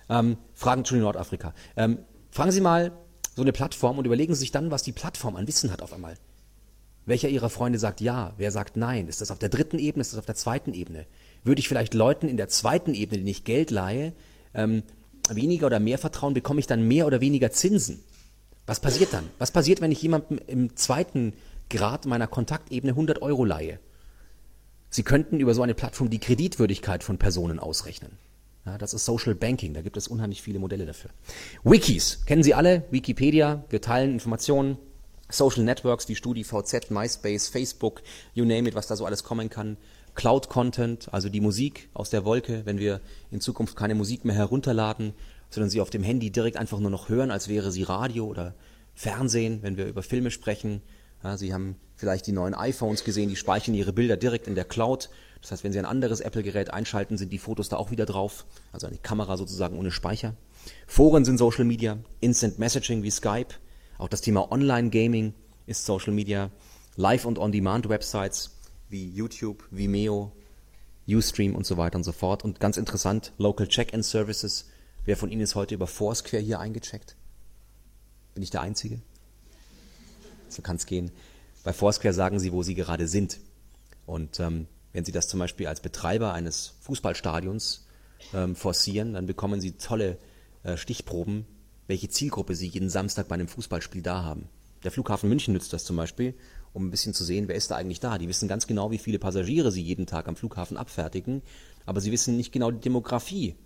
[0.09, 1.55] Ähm, fragen zu Nordafrika.
[1.77, 1.99] Ähm,
[2.33, 2.91] fragen Sie mal
[3.41, 6.15] so eine Plattform und überlegen sich dann, was die Plattform an Wissen hat auf einmal.
[7.07, 8.35] Welcher Ihrer Freunde sagt ja?
[8.37, 9.09] Wer sagt nein?
[9.09, 10.03] Ist das auf der dritten Ebene?
[10.03, 11.07] Ist das auf der zweiten Ebene?
[11.43, 14.13] Würde ich vielleicht Leuten in der zweiten Ebene, denen ich Geld leihe,
[14.53, 14.83] ähm,
[15.31, 18.01] weniger oder mehr vertrauen, bekomme ich dann mehr oder weniger Zinsen?
[18.67, 19.25] Was passiert dann?
[19.39, 21.33] Was passiert, wenn ich jemandem im zweiten
[21.71, 23.81] Grad meiner Kontaktebene 100 Euro leihe?
[24.91, 28.19] Sie könnten über so eine Plattform die Kreditwürdigkeit von Personen ausrechnen.
[28.67, 31.11] Ja, das ist Social Banking, da gibt es unheimlich viele Modelle dafür.
[31.65, 32.85] Wikis, kennen Sie alle?
[32.91, 34.77] Wikipedia, wir teilen Informationen,
[35.31, 38.03] Social Networks wie StudiVZ, MySpace, Facebook,
[38.35, 39.77] you name it, was da so alles kommen kann.
[40.15, 44.35] Cloud Content, also die Musik aus der Wolke, wenn wir in Zukunft keine Musik mehr
[44.35, 45.15] herunterladen,
[45.49, 48.55] sondern sie auf dem Handy direkt einfach nur noch hören, als wäre sie Radio oder
[48.95, 50.83] Fernsehen, wenn wir über Filme sprechen,
[51.23, 54.65] Ja, Sie haben vielleicht die neuen iPhones gesehen, die speichern Ihre Bilder direkt in der
[54.65, 55.11] Cloud.
[55.41, 58.45] Das heißt, wenn Sie ein anderes Apple-Gerät einschalten, sind die Fotos da auch wieder drauf.
[58.73, 60.35] Also eine Kamera sozusagen ohne Speicher.
[60.87, 63.55] Foren sind Social Media, Instant Messaging wie Skype.
[63.99, 65.35] Auch das Thema Online-Gaming
[65.67, 66.51] ist Social Media.
[66.97, 68.51] Live- und On-Demand-Websites
[68.91, 70.33] wie YouTube, Vimeo,
[71.07, 72.45] Ustream und so weiter und so fort.
[72.45, 74.69] Und ganz interessant, Local Check-in-Services.
[75.05, 77.17] Wer von Ihnen ist heute über Foursquare hier eingecheckt?
[78.35, 79.01] Bin ich der Einzige?
[80.49, 81.11] So kann es gehen.
[81.65, 83.41] Bei Foursquare sagen Sie, wo Sie gerade sind.
[84.07, 87.87] Und ähm, wenn Sie das zum Beispiel als Betreiber eines Fußballstadions
[88.35, 90.19] ähm, forcieren, dann bekommen Sie tolle
[90.63, 91.47] äh, Stichproben,
[91.87, 94.49] welche Zielgruppe Sie jeden Samstag bei einem Fußballspiel da haben.
[94.85, 96.35] Der Flughafen München nützt das zum Beispiel,
[96.73, 98.19] um ein bisschen zu sehen, wer ist da eigentlich da.
[98.19, 101.43] Die wissen ganz genau, wie viele Passagiere sie jeden Tag am Flughafen abfertigen,
[101.87, 103.57] aber sie wissen nicht genau die Demografie.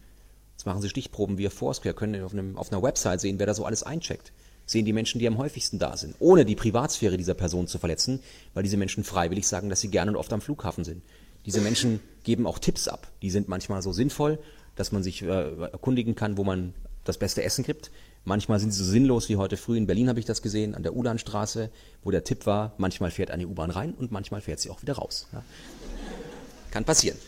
[0.52, 3.54] Jetzt machen sie Stichproben via Foursquare, können auf, einem, auf einer Website sehen, wer da
[3.54, 4.32] so alles eincheckt.
[4.66, 8.20] Sehen die Menschen, die am häufigsten da sind, ohne die Privatsphäre dieser Person zu verletzen,
[8.54, 11.02] weil diese Menschen freiwillig sagen, dass sie gerne und oft am Flughafen sind.
[11.44, 13.10] Diese Menschen geben auch Tipps ab.
[13.20, 14.38] Die sind manchmal so sinnvoll,
[14.76, 16.72] dass man sich äh, erkundigen kann, wo man
[17.04, 17.90] das beste Essen gibt.
[18.24, 20.82] Manchmal sind sie so sinnlos wie heute früh in Berlin habe ich das gesehen, an
[20.82, 21.70] der Ulanstraße,
[22.02, 24.94] wo der Tipp war, manchmal fährt eine U-Bahn rein und manchmal fährt sie auch wieder
[24.94, 25.28] raus.
[25.32, 25.44] Ja.
[26.70, 27.18] Kann passieren.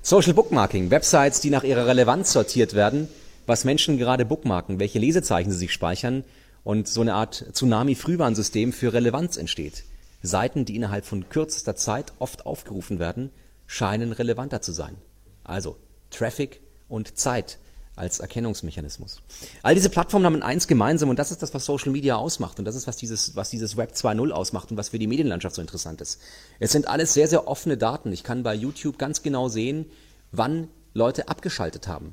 [0.00, 3.08] Social Bookmarking, Websites, die nach ihrer Relevanz sortiert werden,
[3.44, 6.24] was Menschen gerade bookmarken, welche Lesezeichen sie sich speichern
[6.66, 9.84] und so eine Art Tsunami-Frühwarnsystem für Relevanz entsteht.
[10.20, 13.30] Seiten, die innerhalb von kürzester Zeit oft aufgerufen werden,
[13.68, 14.96] scheinen relevanter zu sein.
[15.44, 15.76] Also
[16.10, 17.58] Traffic und Zeit
[17.94, 19.22] als Erkennungsmechanismus.
[19.62, 22.64] All diese Plattformen haben eins gemeinsam und das ist das, was Social Media ausmacht und
[22.64, 25.62] das ist, was dieses, was dieses Web 2.0 ausmacht und was für die Medienlandschaft so
[25.62, 26.20] interessant ist.
[26.58, 28.10] Es sind alles sehr, sehr offene Daten.
[28.10, 29.86] Ich kann bei YouTube ganz genau sehen,
[30.32, 32.12] wann Leute abgeschaltet haben,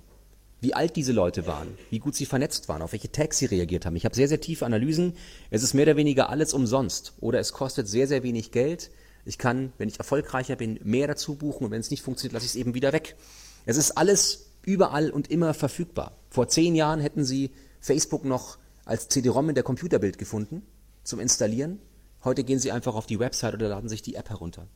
[0.63, 3.85] wie alt diese Leute waren, wie gut sie vernetzt waren, auf welche Tags sie reagiert
[3.85, 3.97] haben.
[3.97, 5.13] Ich habe sehr, sehr tiefe Analysen.
[5.49, 8.89] Es ist mehr oder weniger alles umsonst oder es kostet sehr, sehr wenig Geld.
[9.25, 12.45] Ich kann, wenn ich erfolgreicher bin, mehr dazu buchen und wenn es nicht funktioniert, lasse
[12.45, 13.17] ich es eben wieder weg.
[13.65, 16.15] Es ist alles überall und immer verfügbar.
[16.29, 20.63] Vor zehn Jahren hätten Sie Facebook noch als CD-ROM in der Computerbild gefunden
[21.03, 21.79] zum Installieren.
[22.23, 24.67] Heute gehen Sie einfach auf die Website oder laden sich die App herunter.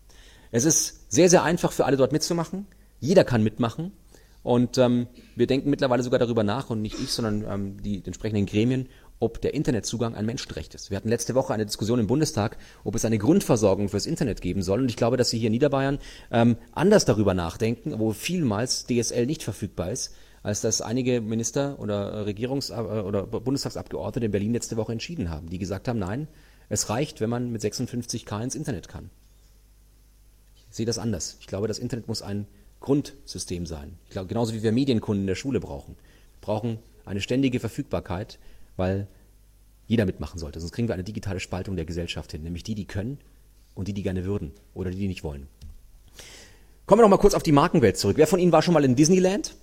[0.51, 2.67] Es ist sehr, sehr einfach für alle dort mitzumachen.
[2.99, 3.93] Jeder kann mitmachen.
[4.47, 8.45] Und ähm, wir denken mittlerweile sogar darüber nach, und nicht ich, sondern ähm, die, entsprechenden
[8.45, 8.87] Gremien,
[9.19, 10.89] ob der Internetzugang ein Menschenrecht ist.
[10.89, 14.61] Wir hatten letzte Woche eine Diskussion im Bundestag, ob es eine Grundversorgung fürs Internet geben
[14.61, 14.79] soll.
[14.79, 15.99] Und ich glaube, dass Sie hier in Niederbayern
[16.31, 22.25] ähm, anders darüber nachdenken, wo vielmals DSL nicht verfügbar ist, als das einige Minister oder
[22.25, 26.29] Regierungs- äh, oder Bundestagsabgeordnete in Berlin letzte Woche entschieden haben, die gesagt haben, nein,
[26.69, 29.09] es reicht, wenn man mit 56k ins Internet kann.
[30.55, 31.35] Ich sehe das anders.
[31.41, 32.47] Ich glaube, das Internet muss ein
[32.87, 33.97] Grundsystem sein.
[34.05, 35.95] Ich glaube, genauso wie wir Medienkunden in der Schule brauchen.
[35.95, 38.39] Wir brauchen eine ständige Verfügbarkeit
[38.77, 39.07] weil
[39.87, 40.59] jeder mitmachen sollte.
[40.59, 43.19] Sonst kriegen wir eine digitale Spaltung der Gesellschaft hin, nämlich die, die können
[43.75, 45.47] und die, die gerne würden oder die, die nicht wollen.
[46.85, 48.17] Kommen wir noch mal kurz auf die Markenwelt zurück.
[48.17, 49.55] Wer von Ihnen war schon mal in Disneyland?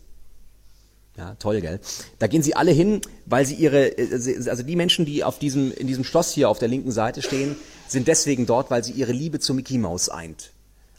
[1.17, 1.79] Ja, toll, gell?
[2.19, 5.73] Da gehen sie alle hin, weil sie ihre, äh, also die Menschen, die auf diesem,
[5.73, 7.55] in diesem Schloss hier auf der linken Seite stehen,
[7.87, 10.51] sind deswegen dort, weil sie ihre Liebe zu Mickey Mouse eint.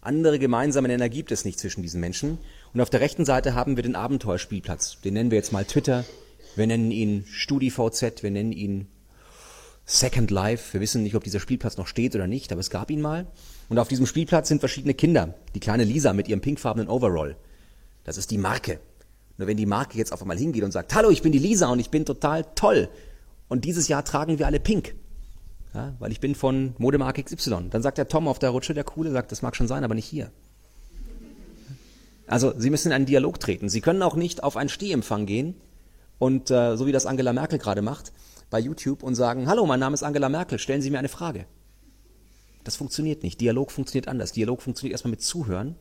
[0.05, 2.37] Andere gemeinsame Nenner gibt es nicht zwischen diesen Menschen.
[2.73, 5.01] Und auf der rechten Seite haben wir den Abenteuerspielplatz.
[5.01, 6.05] Den nennen wir jetzt mal Twitter
[6.55, 8.87] wir nennen ihn StudiVZ, wir nennen ihn
[9.85, 10.73] Second Life.
[10.73, 13.27] Wir wissen nicht, ob dieser Spielplatz noch steht oder nicht, aber es gab ihn mal.
[13.69, 15.35] Und auf diesem Spielplatz sind verschiedene Kinder.
[15.53, 17.35] Die kleine Lisa mit ihrem pinkfarbenen Overall.
[18.03, 18.79] Das ist die Marke.
[19.37, 21.67] Nur wenn die Marke jetzt auf einmal hingeht und sagt, hallo, ich bin die Lisa
[21.67, 22.89] und ich bin total toll.
[23.49, 24.95] Und dieses Jahr tragen wir alle pink.
[25.75, 27.67] Ja, weil ich bin von Modemarke XY.
[27.69, 29.93] Dann sagt der Tom auf der Rutsche, der Coole, sagt, das mag schon sein, aber
[29.93, 30.31] nicht hier.
[32.27, 33.67] Also, Sie müssen in einen Dialog treten.
[33.67, 35.55] Sie können auch nicht auf einen Stehempfang gehen
[36.17, 38.13] und äh, so wie das Angela Merkel gerade macht
[38.49, 41.45] bei YouTube und sagen, hallo, mein Name ist Angela Merkel, stellen Sie mir eine Frage.
[42.63, 43.41] Das funktioniert nicht.
[43.41, 44.31] Dialog funktioniert anders.
[44.31, 45.75] Dialog funktioniert erstmal mit Zuhören,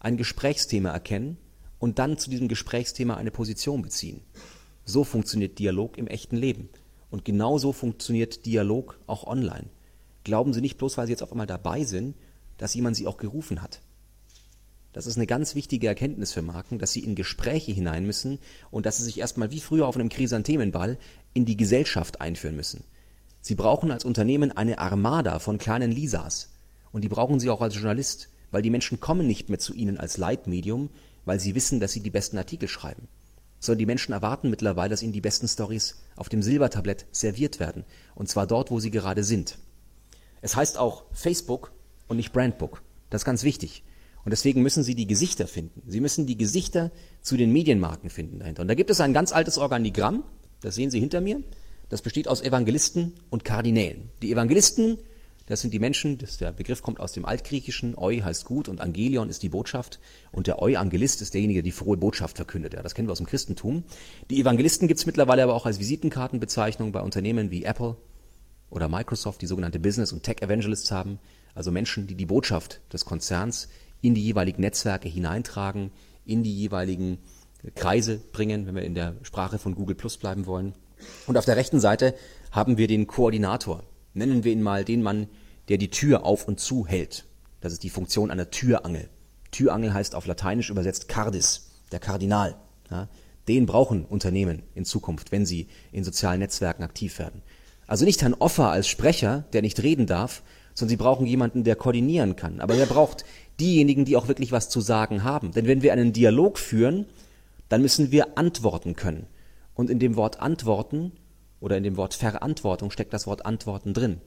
[0.00, 1.38] ein Gesprächsthema erkennen
[1.78, 4.22] und dann zu diesem Gesprächsthema eine Position beziehen.
[4.84, 6.68] So funktioniert Dialog im echten Leben.
[7.10, 9.66] Und genauso funktioniert Dialog auch online.
[10.24, 12.16] Glauben Sie nicht bloß, weil Sie jetzt auf einmal dabei sind,
[12.58, 13.80] dass jemand Sie auch gerufen hat.
[14.92, 18.38] Das ist eine ganz wichtige Erkenntnis für Marken, dass sie in Gespräche hinein müssen
[18.70, 20.98] und dass sie sich erstmal wie früher auf einem Chrysanthemenball
[21.34, 22.84] in die Gesellschaft einführen müssen.
[23.40, 26.50] Sie brauchen als Unternehmen eine Armada von kleinen Lisas.
[26.90, 29.98] Und die brauchen sie auch als Journalist, weil die Menschen kommen nicht mehr zu ihnen
[29.98, 30.90] als Leitmedium,
[31.26, 33.08] weil sie wissen, dass sie die besten Artikel schreiben.
[33.60, 37.84] Sondern die Menschen erwarten mittlerweile, dass ihnen die besten Stories auf dem Silbertablett serviert werden.
[38.14, 39.58] Und zwar dort, wo sie gerade sind.
[40.42, 41.72] Es heißt auch Facebook
[42.06, 42.82] und nicht Brandbook.
[43.10, 43.82] Das ist ganz wichtig.
[44.24, 45.82] Und deswegen müssen Sie die Gesichter finden.
[45.86, 46.90] Sie müssen die Gesichter
[47.22, 48.62] zu den Medienmarken finden dahinter.
[48.62, 50.22] Und da gibt es ein ganz altes Organigramm,
[50.60, 51.42] das sehen Sie hinter mir.
[51.88, 54.10] Das besteht aus Evangelisten und Kardinälen.
[54.20, 54.98] Die Evangelisten,
[55.48, 58.82] Das sind die Menschen, das, der Begriff kommt aus dem Altgriechischen, Eu heißt gut und
[58.82, 59.98] Angelion ist die Botschaft
[60.30, 62.74] und der Euangelist ist derjenige, der die frohe Botschaft verkündet.
[62.74, 63.84] Ja, das kennen wir aus dem Christentum.
[64.28, 67.96] Die Evangelisten gibt es mittlerweile aber auch als Visitenkartenbezeichnung bei Unternehmen wie Apple
[68.68, 71.18] oder Microsoft, die sogenannte Business- und Tech-Evangelists haben,
[71.54, 73.70] also Menschen, die die Botschaft des Konzerns
[74.02, 75.92] in die jeweiligen Netzwerke hineintragen,
[76.26, 77.20] in die jeweiligen
[77.74, 80.74] Kreise bringen, wenn wir in der Sprache von Google Plus bleiben wollen.
[81.26, 82.14] Und auf der rechten Seite
[82.50, 83.82] haben wir den Koordinator.
[84.14, 85.28] Nennen wir ihn mal den Mann,
[85.68, 87.26] der die Tür auf und zu hält.
[87.60, 89.08] Das ist die Funktion einer Türangel.
[89.50, 92.56] Türangel heißt auf Lateinisch übersetzt Cardis, der Kardinal.
[92.90, 93.08] Ja,
[93.48, 97.42] den brauchen Unternehmen in Zukunft, wenn sie in sozialen Netzwerken aktiv werden.
[97.86, 100.42] Also nicht Herrn Offer als Sprecher, der nicht reden darf,
[100.74, 102.60] sondern sie brauchen jemanden, der koordinieren kann.
[102.60, 103.24] Aber er braucht
[103.58, 105.52] diejenigen, die auch wirklich was zu sagen haben.
[105.52, 107.06] Denn wenn wir einen Dialog führen,
[107.68, 109.26] dann müssen wir antworten können.
[109.74, 111.12] Und in dem Wort antworten
[111.60, 114.20] oder in dem Wort Verantwortung steckt das Wort antworten drin.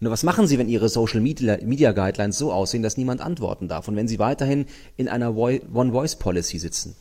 [0.00, 3.68] Nur was machen Sie, wenn Ihre Social Media, Media Guidelines so aussehen, dass niemand antworten
[3.68, 3.86] darf?
[3.86, 4.66] Und wenn Sie weiterhin
[4.96, 6.96] in einer One-Voice-Policy sitzen,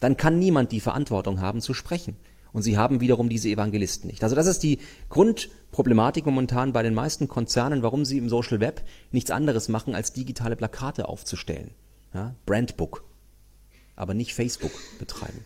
[0.00, 2.16] dann kann niemand die Verantwortung haben zu sprechen.
[2.54, 4.22] Und Sie haben wiederum diese Evangelisten nicht.
[4.22, 4.78] Also das ist die
[5.10, 10.14] Grundproblematik momentan bei den meisten Konzernen, warum sie im Social Web nichts anderes machen, als
[10.14, 11.72] digitale Plakate aufzustellen.
[12.14, 12.34] Ja?
[12.46, 13.04] Brandbook.
[13.96, 15.44] Aber nicht Facebook betreiben.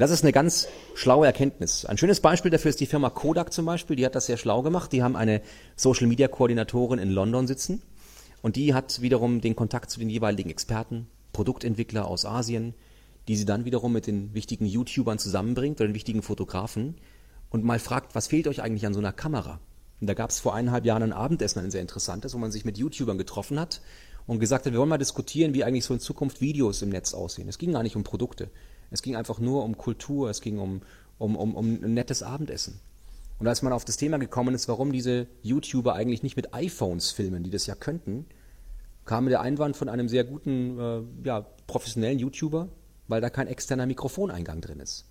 [0.00, 1.84] Und das ist eine ganz schlaue Erkenntnis.
[1.84, 3.96] Ein schönes Beispiel dafür ist die Firma Kodak zum Beispiel.
[3.96, 4.94] Die hat das sehr schlau gemacht.
[4.94, 5.42] Die haben eine
[5.76, 7.82] Social Media Koordinatorin in London sitzen.
[8.40, 12.72] Und die hat wiederum den Kontakt zu den jeweiligen Experten, Produktentwickler aus Asien,
[13.28, 16.94] die sie dann wiederum mit den wichtigen YouTubern zusammenbringt oder den wichtigen Fotografen
[17.50, 19.60] und mal fragt, was fehlt euch eigentlich an so einer Kamera?
[20.00, 22.64] Und da gab es vor eineinhalb Jahren ein Abendessen, ein sehr interessantes, wo man sich
[22.64, 23.82] mit YouTubern getroffen hat
[24.26, 27.12] und gesagt hat, wir wollen mal diskutieren, wie eigentlich so in Zukunft Videos im Netz
[27.12, 27.50] aussehen.
[27.50, 28.48] Es ging gar nicht um Produkte.
[28.90, 30.82] Es ging einfach nur um Kultur, es ging um,
[31.18, 32.80] um, um, um ein nettes Abendessen.
[33.38, 37.10] Und als man auf das Thema gekommen ist, warum diese YouTuber eigentlich nicht mit iPhones
[37.10, 38.26] filmen, die das ja könnten,
[39.06, 42.68] kam der Einwand von einem sehr guten, äh, ja, professionellen YouTuber,
[43.08, 45.06] weil da kein externer Mikrofoneingang drin ist.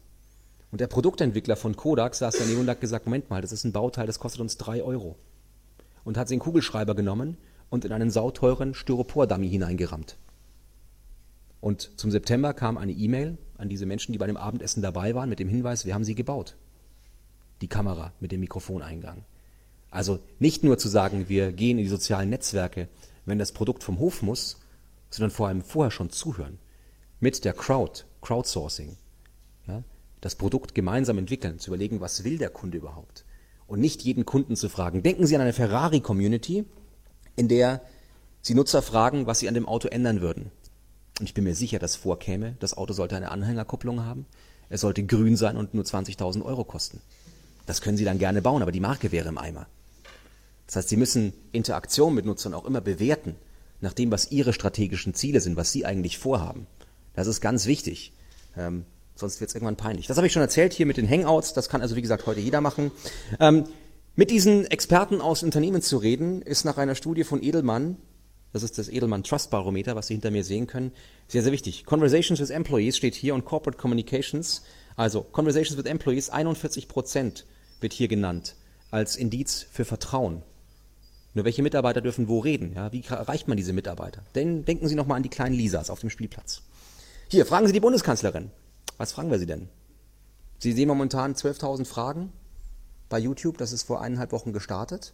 [0.72, 3.74] Und der Produktentwickler von Kodak saß daneben und hat gesagt, Moment mal, das ist ein
[3.74, 5.18] Bauteil, das kostet uns drei Euro.
[6.04, 7.38] Und hat den Kugelschreiber genommen
[7.70, 10.18] und in einen sauteuren Styropor-Dummy hineingerammt.
[11.62, 15.30] Und zum September kam eine E-Mail an diese Menschen, die bei dem Abendessen dabei waren,
[15.30, 16.56] mit dem Hinweis, wir haben sie gebaut.
[17.62, 19.26] Die Kamera mit dem Mikrofoneingang.
[19.92, 22.88] Also nicht nur zu sagen, wir gehen in die sozialen Netzwerke,
[23.26, 24.58] wenn das Produkt vom Hof muss,
[25.10, 26.60] sondern vor allem vorher schon zuhören
[27.20, 28.96] mit der Crowd, Crowdsourcing,
[29.68, 29.84] ja,
[30.22, 33.26] das Produkt gemeinsam entwickeln, zu überlegen, was will der Kunde überhaupt?
[33.68, 35.04] Und nicht jeden Kunden zu fragen.
[35.04, 36.66] Denken Sie an eine Ferrari-Community,
[37.36, 37.82] in der
[38.42, 40.52] Sie Nutzer fragen, was sie an dem Auto ändern würden.
[41.20, 44.26] Und ich bin mir sicher, dass vorkäme, das Auto sollte eine Anhängerkupplung haben,
[44.70, 47.02] es sollte grün sein und nur 20.000 Euro kosten.
[47.66, 49.68] Das können Sie dann gerne bauen, aber die Marke wäre im Eimer.
[50.68, 53.36] Das heißt, Sie müssen Interaktion mit Nutzern auch immer bewerten,
[53.82, 56.68] nach dem, was Ihre strategischen Ziele sind, was Sie eigentlich vorhaben.
[57.14, 58.14] Das ist ganz wichtig.
[58.56, 60.08] Ähm, sonst wird es irgendwann peinlich.
[60.08, 61.54] Das habe ich schon erzählt hier mit den Hangouts.
[61.54, 62.92] Das kann also, wie gesagt, heute jeder machen.
[63.40, 63.66] Ähm,
[64.16, 67.98] mit diesen Experten aus Unternehmen zu reden, ist nach einer Studie von Edelmann,
[68.54, 70.92] das ist das Edelmann Trust Barometer, was Sie hinter mir sehen können,
[71.28, 71.86] sehr, sehr wichtig.
[71.86, 74.64] Conversations with Employees steht hier und Corporate Communications,
[74.96, 77.46] also Conversations with Employees, 41 Prozent
[77.80, 78.56] wird hier genannt
[78.92, 80.42] als Indiz für Vertrauen.
[81.34, 82.74] Nur welche Mitarbeiter dürfen wo reden?
[82.74, 84.24] Ja, wie erreicht man diese Mitarbeiter?
[84.34, 86.64] Denn denken Sie nochmal an die kleinen Lisas auf dem Spielplatz.
[87.30, 88.50] Hier, fragen Sie die Bundeskanzlerin.
[88.98, 89.70] Was fragen wir Sie denn?
[90.58, 92.34] Sie sehen momentan 12.000 Fragen
[93.08, 95.14] bei YouTube, das ist vor eineinhalb Wochen gestartet.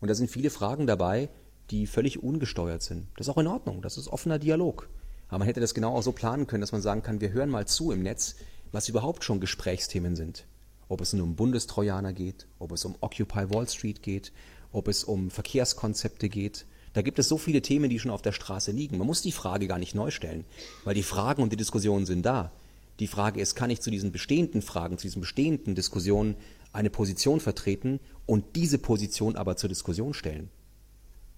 [0.00, 1.30] Und da sind viele Fragen dabei,
[1.70, 3.06] die völlig ungesteuert sind.
[3.16, 4.88] Das ist auch in Ordnung, das ist offener Dialog.
[5.28, 7.50] Aber man hätte das genau auch so planen können, dass man sagen kann, wir hören
[7.50, 8.36] mal zu im Netz,
[8.72, 10.46] was überhaupt schon Gesprächsthemen sind.
[10.88, 14.32] Ob es nur um Bundestrojaner geht, ob es um Occupy Wall Street geht,
[14.72, 18.32] ob es um Verkehrskonzepte geht, da gibt es so viele Themen, die schon auf der
[18.32, 18.98] Straße liegen.
[18.98, 20.44] Man muss die Frage gar nicht neu stellen,
[20.84, 22.52] weil die Fragen und die Diskussionen sind da.
[23.00, 26.36] Die Frage ist, kann ich zu diesen bestehenden Fragen, zu diesen bestehenden Diskussionen
[26.72, 30.50] eine Position vertreten und diese Position aber zur Diskussion stellen?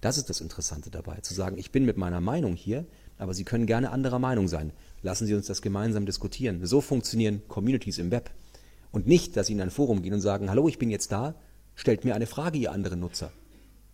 [0.07, 2.85] Das ist das Interessante dabei, zu sagen, ich bin mit meiner Meinung hier,
[3.17, 4.71] aber Sie können gerne anderer Meinung sein.
[5.01, 6.65] Lassen Sie uns das gemeinsam diskutieren.
[6.65, 8.31] So funktionieren Communities im Web.
[8.93, 11.35] Und nicht, dass Sie in ein Forum gehen und sagen, hallo, ich bin jetzt da,
[11.75, 13.33] stellt mir eine Frage, ihr anderen Nutzer.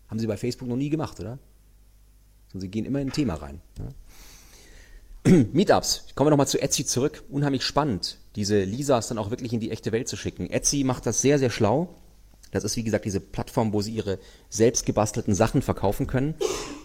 [0.08, 1.39] Haben Sie bei Facebook noch nie gemacht, oder?
[2.54, 3.60] Und sie gehen immer in ein Thema rein.
[5.26, 5.32] Ja.
[5.52, 6.10] Meetups.
[6.13, 7.23] Kommen wir nochmal zu Etsy zurück.
[7.32, 10.47] Unheimlich spannend, diese Lisas dann auch wirklich in die echte Welt zu schicken.
[10.52, 11.95] Etsy macht das sehr, sehr schlau.
[12.53, 16.35] Das ist wie gesagt diese Plattform, wo sie ihre selbst gebastelten Sachen verkaufen können.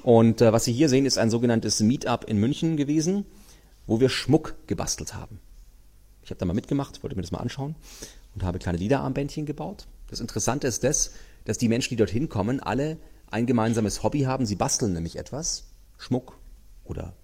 [0.03, 3.27] Und äh, was Sie hier sehen, ist ein sogenanntes Meetup in München gewesen,
[3.87, 5.41] wo wir Schmuck gebastelt haben.
[6.23, 7.77] Ich habe da mal mitgemacht, wollte mir das mal anschauen
[8.35, 9.87] und habe kleine Liederarmbändchen gebaut.
[10.09, 11.13] Das Interessante ist das,
[11.45, 12.97] dass die Menschen, die dorthin kommen, alle
[13.31, 14.47] ein gemeinsames Hobby haben.
[14.47, 15.65] Sie basteln nämlich etwas,
[15.99, 16.39] Schmuck
[16.85, 17.15] oder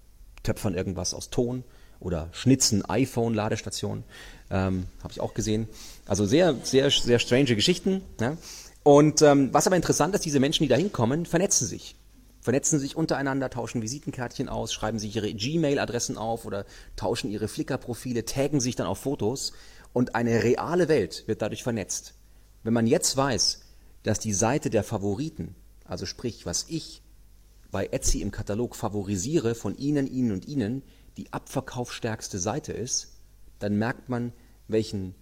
[0.43, 1.63] töpfern irgendwas aus Ton
[1.99, 4.03] oder schnitzen iPhone-Ladestationen.
[4.49, 5.67] Ähm, Habe ich auch gesehen.
[6.05, 8.01] Also sehr, sehr, sehr strange Geschichten.
[8.19, 8.37] Ja?
[8.83, 11.95] Und ähm, was aber interessant ist, diese Menschen, die da hinkommen, vernetzen sich.
[12.41, 18.23] Vernetzen sich untereinander, tauschen Visitenkärtchen aus, schreiben sich ihre Gmail-Adressen auf oder tauschen ihre Flickr-Profile,
[18.25, 19.53] taggen sich dann auf Fotos
[19.93, 22.13] und eine reale Welt wird dadurch vernetzt.
[22.61, 23.61] Wenn man jetzt weiß,
[24.03, 25.55] dass die Seite der Favoriten,
[25.85, 27.01] also sprich, was ich
[27.71, 30.83] bei Etsy im Katalog favorisiere von Ihnen, Ihnen und Ihnen,
[31.17, 33.19] die abverkaufsstärkste Seite ist,
[33.59, 34.33] dann merkt man,
[34.67, 35.15] welchen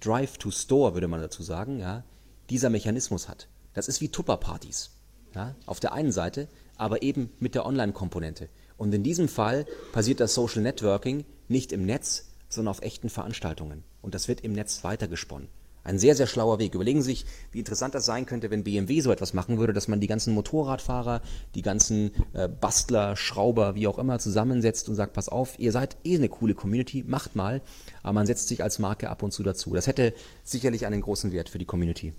[0.00, 2.04] Drive to Store, würde man dazu sagen, ja,
[2.50, 3.48] dieser Mechanismus hat.
[3.74, 4.90] Das ist wie Tupperpartys.
[5.34, 8.48] Ja, auf der einen Seite, aber eben mit der Online-Komponente.
[8.76, 13.84] Und in diesem Fall passiert das Social Networking nicht im Netz, sondern auf echten Veranstaltungen.
[14.00, 15.48] Und das wird im Netz weitergesponnen.
[15.88, 16.74] Ein sehr, sehr schlauer Weg.
[16.74, 19.88] Überlegen Sie sich, wie interessant das sein könnte, wenn BMW so etwas machen würde, dass
[19.88, 21.22] man die ganzen Motorradfahrer,
[21.54, 25.96] die ganzen äh, Bastler, Schrauber, wie auch immer zusammensetzt und sagt, pass auf, ihr seid
[26.04, 27.62] eh eine coole Community, macht mal,
[28.02, 29.72] aber man setzt sich als Marke ab und zu dazu.
[29.72, 30.12] Das hätte
[30.44, 32.12] sicherlich einen großen Wert für die Community.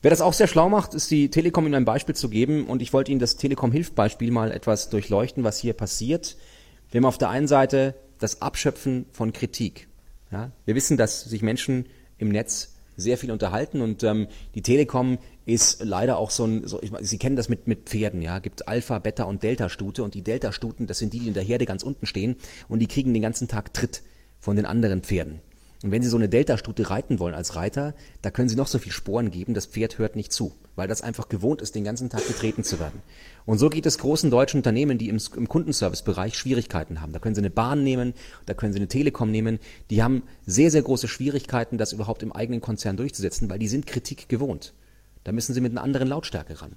[0.00, 2.82] Wer das auch sehr schlau macht, ist die Telekom Ihnen ein Beispiel zu geben und
[2.82, 6.36] ich wollte Ihnen das Telekom-Hilf-Beispiel mal etwas durchleuchten, was hier passiert.
[6.90, 9.86] Wir haben auf der einen Seite das Abschöpfen von Kritik.
[10.32, 10.50] Ja?
[10.64, 11.86] Wir wissen, dass sich Menschen
[12.18, 16.80] im Netz sehr viel unterhalten und ähm, die Telekom ist leider auch so ein, so,
[16.82, 20.22] ich, Sie kennen das mit, mit Pferden, ja, gibt Alpha, Beta und Delta-Stute und die
[20.22, 22.36] Delta-Stuten, das sind die, die in der Herde ganz unten stehen
[22.68, 24.02] und die kriegen den ganzen Tag Tritt
[24.38, 25.40] von den anderen Pferden.
[25.82, 28.78] Und wenn Sie so eine Delta-Stute reiten wollen als Reiter, da können Sie noch so
[28.78, 32.08] viel Sporen geben, das Pferd hört nicht zu, weil das einfach gewohnt ist, den ganzen
[32.08, 33.02] Tag getreten zu werden.
[33.46, 37.12] Und so geht es großen deutschen Unternehmen, die im, im Kundenservice-Bereich Schwierigkeiten haben.
[37.12, 38.14] Da können Sie eine Bahn nehmen,
[38.46, 39.58] da können Sie eine Telekom nehmen.
[39.90, 43.86] Die haben sehr, sehr große Schwierigkeiten, das überhaupt im eigenen Konzern durchzusetzen, weil die sind
[43.86, 44.74] Kritik gewohnt.
[45.24, 46.76] Da müssen Sie mit einer anderen Lautstärke ran.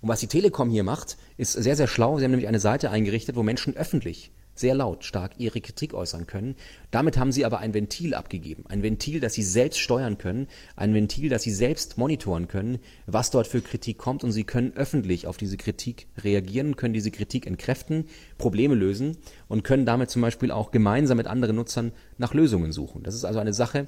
[0.00, 2.18] Und was die Telekom hier macht, ist sehr, sehr schlau.
[2.18, 6.56] Sie haben nämlich eine Seite eingerichtet, wo Menschen öffentlich sehr lautstark ihre Kritik äußern können.
[6.90, 8.64] Damit haben sie aber ein Ventil abgegeben.
[8.68, 10.48] Ein Ventil, das sie selbst steuern können.
[10.74, 14.24] Ein Ventil, das sie selbst monitoren können, was dort für Kritik kommt.
[14.24, 18.06] Und sie können öffentlich auf diese Kritik reagieren, können diese Kritik entkräften,
[18.38, 19.16] Probleme lösen
[19.48, 23.02] und können damit zum Beispiel auch gemeinsam mit anderen Nutzern nach Lösungen suchen.
[23.02, 23.86] Das ist also eine Sache,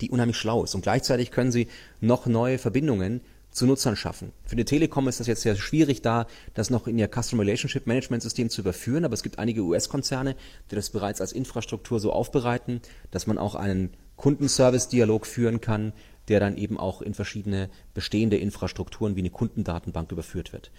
[0.00, 0.74] die unheimlich schlau ist.
[0.74, 1.68] Und gleichzeitig können sie
[2.00, 4.32] noch neue Verbindungen zu Nutzern schaffen.
[4.44, 7.86] Für die Telekom ist das jetzt sehr schwierig, da das noch in ihr Customer Relationship
[7.86, 10.36] Management System zu überführen, aber es gibt einige US-Konzerne,
[10.70, 15.92] die das bereits als Infrastruktur so aufbereiten, dass man auch einen Kundenservice-Dialog führen kann,
[16.28, 20.70] der dann eben auch in verschiedene bestehende Infrastrukturen wie eine Kundendatenbank überführt wird.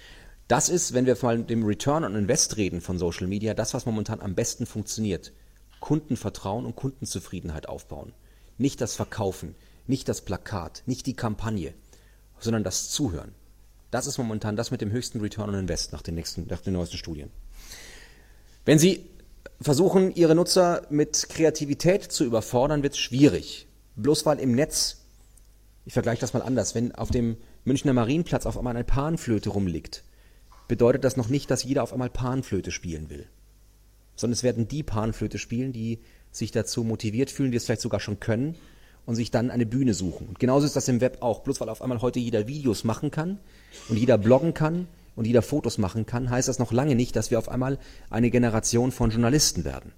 [0.47, 3.85] Das ist, wenn wir mal dem Return on Invest reden von Social Media, das, was
[3.85, 5.33] momentan am besten funktioniert.
[5.79, 8.13] Kundenvertrauen und Kundenzufriedenheit aufbauen.
[8.57, 9.55] Nicht das Verkaufen,
[9.87, 11.73] nicht das Plakat, nicht die Kampagne
[12.41, 13.33] sondern das Zuhören.
[13.91, 16.73] Das ist momentan das mit dem höchsten Return on Invest nach den, nächsten, nach den
[16.73, 17.29] neuesten Studien.
[18.65, 19.05] Wenn Sie
[19.59, 23.67] versuchen, Ihre Nutzer mit Kreativität zu überfordern, wird es schwierig.
[23.95, 24.97] Bloß weil im Netz,
[25.85, 30.03] ich vergleiche das mal anders, wenn auf dem Münchner Marienplatz auf einmal eine Panflöte rumliegt,
[30.67, 33.27] bedeutet das noch nicht, dass jeder auf einmal Panflöte spielen will.
[34.15, 35.99] Sondern es werden die Panflöte spielen, die
[36.31, 38.55] sich dazu motiviert fühlen, die es vielleicht sogar schon können
[39.05, 40.27] und sich dann eine Bühne suchen.
[40.27, 41.41] Und genauso ist das im Web auch.
[41.41, 43.39] Bloß weil auf einmal heute jeder Videos machen kann
[43.89, 47.31] und jeder bloggen kann und jeder Fotos machen kann, heißt das noch lange nicht, dass
[47.31, 49.91] wir auf einmal eine Generation von Journalisten werden.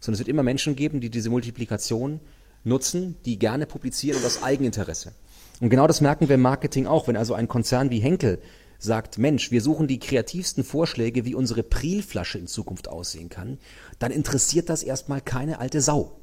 [0.00, 2.20] Sondern es wird immer Menschen geben, die diese Multiplikation
[2.64, 5.12] nutzen, die gerne publizieren und aus Eigeninteresse.
[5.60, 7.08] Und genau das merken wir im Marketing auch.
[7.08, 8.38] Wenn also ein Konzern wie Henkel
[8.78, 13.58] sagt, Mensch, wir suchen die kreativsten Vorschläge, wie unsere Prilflasche in Zukunft aussehen kann,
[13.98, 16.20] dann interessiert das erstmal keine alte Sau.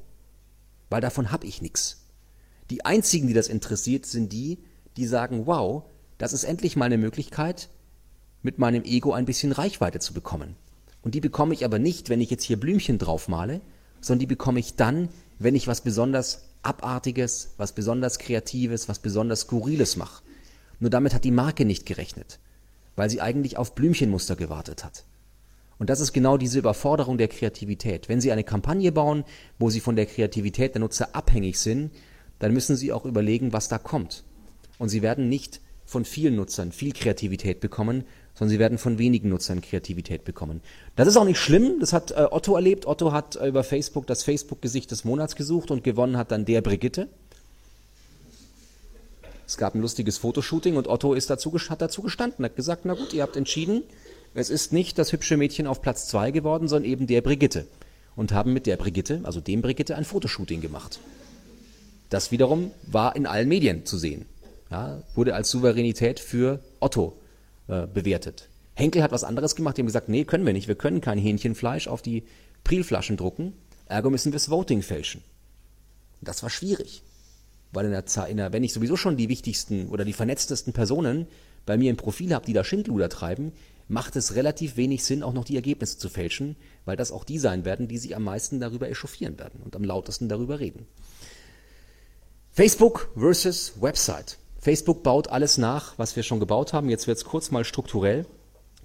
[0.88, 2.05] Weil davon hab ich nichts.
[2.70, 4.58] Die einzigen, die das interessiert, sind die,
[4.96, 5.84] die sagen, wow,
[6.18, 7.68] das ist endlich mal eine Möglichkeit,
[8.42, 10.56] mit meinem Ego ein bisschen Reichweite zu bekommen.
[11.02, 13.60] Und die bekomme ich aber nicht, wenn ich jetzt hier Blümchen draufmale,
[14.00, 19.42] sondern die bekomme ich dann, wenn ich was besonders Abartiges, was besonders Kreatives, was besonders
[19.42, 20.22] Skurriles mache.
[20.80, 22.38] Nur damit hat die Marke nicht gerechnet,
[22.96, 25.04] weil sie eigentlich auf Blümchenmuster gewartet hat.
[25.78, 28.08] Und das ist genau diese Überforderung der Kreativität.
[28.08, 29.24] Wenn Sie eine Kampagne bauen,
[29.58, 31.90] wo Sie von der Kreativität der Nutzer abhängig sind,
[32.38, 34.24] dann müssen Sie auch überlegen, was da kommt.
[34.78, 39.30] Und Sie werden nicht von vielen Nutzern viel Kreativität bekommen, sondern Sie werden von wenigen
[39.30, 40.60] Nutzern Kreativität bekommen.
[40.96, 42.86] Das ist auch nicht schlimm, das hat äh, Otto erlebt.
[42.86, 46.60] Otto hat äh, über Facebook das Facebook-Gesicht des Monats gesucht und gewonnen hat dann der
[46.60, 47.08] Brigitte.
[49.46, 52.94] Es gab ein lustiges Fotoshooting und Otto ist dazu, hat dazu gestanden, hat gesagt, na
[52.94, 53.84] gut, ihr habt entschieden,
[54.34, 57.66] es ist nicht das hübsche Mädchen auf Platz zwei geworden, sondern eben der Brigitte.
[58.16, 60.98] Und haben mit der Brigitte, also dem Brigitte, ein Fotoshooting gemacht.
[62.10, 64.26] Das wiederum war in allen Medien zu sehen.
[64.70, 67.16] Ja, wurde als Souveränität für Otto
[67.68, 68.48] äh, bewertet.
[68.74, 71.18] Henkel hat was anderes gemacht, die haben gesagt, nee, können wir nicht, wir können kein
[71.18, 72.24] Hähnchenfleisch auf die
[72.64, 73.54] Prilflaschen drucken,
[73.88, 75.22] ergo müssen wir das Voting fälschen.
[76.20, 77.02] Das war schwierig,
[77.72, 81.26] weil in der, der, wenn ich sowieso schon die wichtigsten oder die vernetztesten Personen
[81.64, 83.52] bei mir im Profil habe, die da Schindluder treiben,
[83.88, 87.38] macht es relativ wenig Sinn, auch noch die Ergebnisse zu fälschen, weil das auch die
[87.38, 90.86] sein werden, die sich am meisten darüber echauffieren werden und am lautesten darüber reden.
[92.56, 94.38] Facebook versus Website.
[94.58, 96.88] Facebook baut alles nach, was wir schon gebaut haben.
[96.88, 98.24] Jetzt wird es kurz mal strukturell.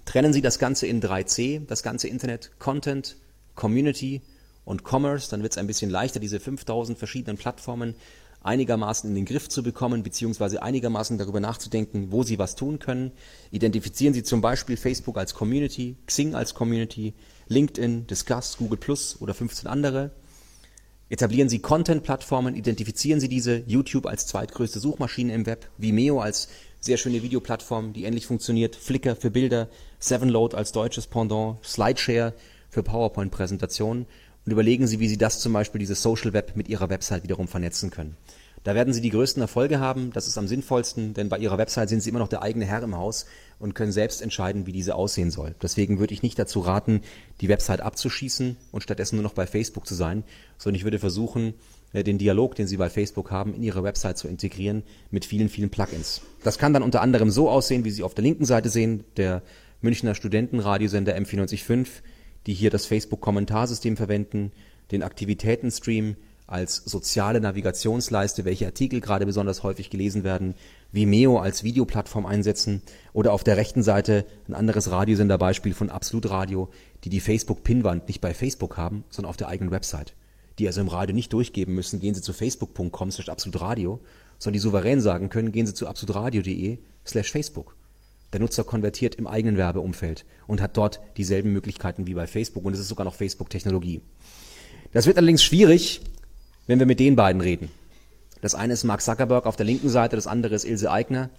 [0.04, 3.16] Trennen Sie das Ganze in 3C, das ganze Internet, Content,
[3.54, 4.20] Community
[4.66, 5.30] und Commerce.
[5.30, 7.94] Dann wird es ein bisschen leichter, diese 5000 verschiedenen Plattformen
[8.42, 13.12] einigermaßen in den Griff zu bekommen, beziehungsweise einigermaßen darüber nachzudenken, wo Sie was tun können.
[13.52, 17.14] Identifizieren Sie zum Beispiel Facebook als Community, Xing als Community,
[17.48, 20.10] LinkedIn, Discuss, Google Plus oder 15 andere.
[21.12, 26.48] Etablieren Sie Content-Plattformen, identifizieren Sie diese, YouTube als zweitgrößte Suchmaschine im Web, Vimeo als
[26.80, 32.32] sehr schöne Videoplattform, die ähnlich funktioniert, Flickr für Bilder, Sevenload als deutsches Pendant, Slideshare
[32.70, 34.06] für PowerPoint-Präsentationen
[34.46, 37.46] und überlegen Sie, wie Sie das zum Beispiel, dieses Social Web mit Ihrer Website wiederum
[37.46, 38.16] vernetzen können.
[38.64, 41.88] Da werden Sie die größten Erfolge haben, das ist am sinnvollsten, denn bei Ihrer Website
[41.88, 43.26] sind Sie immer noch der eigene Herr im Haus
[43.58, 45.54] und können selbst entscheiden, wie diese aussehen soll.
[45.60, 47.00] Deswegen würde ich nicht dazu raten,
[47.40, 50.22] die Website abzuschießen und stattdessen nur noch bei Facebook zu sein,
[50.58, 51.54] sondern ich würde versuchen,
[51.92, 55.48] äh, den Dialog, den Sie bei Facebook haben, in Ihre Website zu integrieren mit vielen,
[55.48, 56.20] vielen Plugins.
[56.44, 59.42] Das kann dann unter anderem so aussehen, wie Sie auf der linken Seite sehen, der
[59.80, 61.88] Münchner Studentenradiosender M495,
[62.46, 64.52] die hier das Facebook-Kommentarsystem verwenden,
[64.92, 66.16] den Aktivitätenstream
[66.52, 70.54] als soziale Navigationsleiste, welche Artikel gerade besonders häufig gelesen werden,
[70.92, 72.82] Vimeo als Videoplattform einsetzen
[73.14, 76.68] oder auf der rechten Seite ein anderes Radiosenderbeispiel von Absolut Radio,
[77.04, 80.14] die die Facebook-Pinwand nicht bei Facebook haben, sondern auf der eigenen Website.
[80.58, 84.00] Die also im Radio nicht durchgeben müssen, gehen Sie zu facebook.com slash absolutradio,
[84.38, 87.74] sondern die souverän sagen können, gehen Sie zu absolutradio.de slash Facebook.
[88.34, 92.74] Der Nutzer konvertiert im eigenen Werbeumfeld und hat dort dieselben Möglichkeiten wie bei Facebook und
[92.74, 94.02] es ist sogar noch Facebook-Technologie.
[94.92, 96.02] Das wird allerdings schwierig,
[96.66, 97.70] wenn wir mit den beiden reden.
[98.40, 101.30] Das eine ist Mark Zuckerberg auf der linken Seite, das andere ist Ilse Aigner,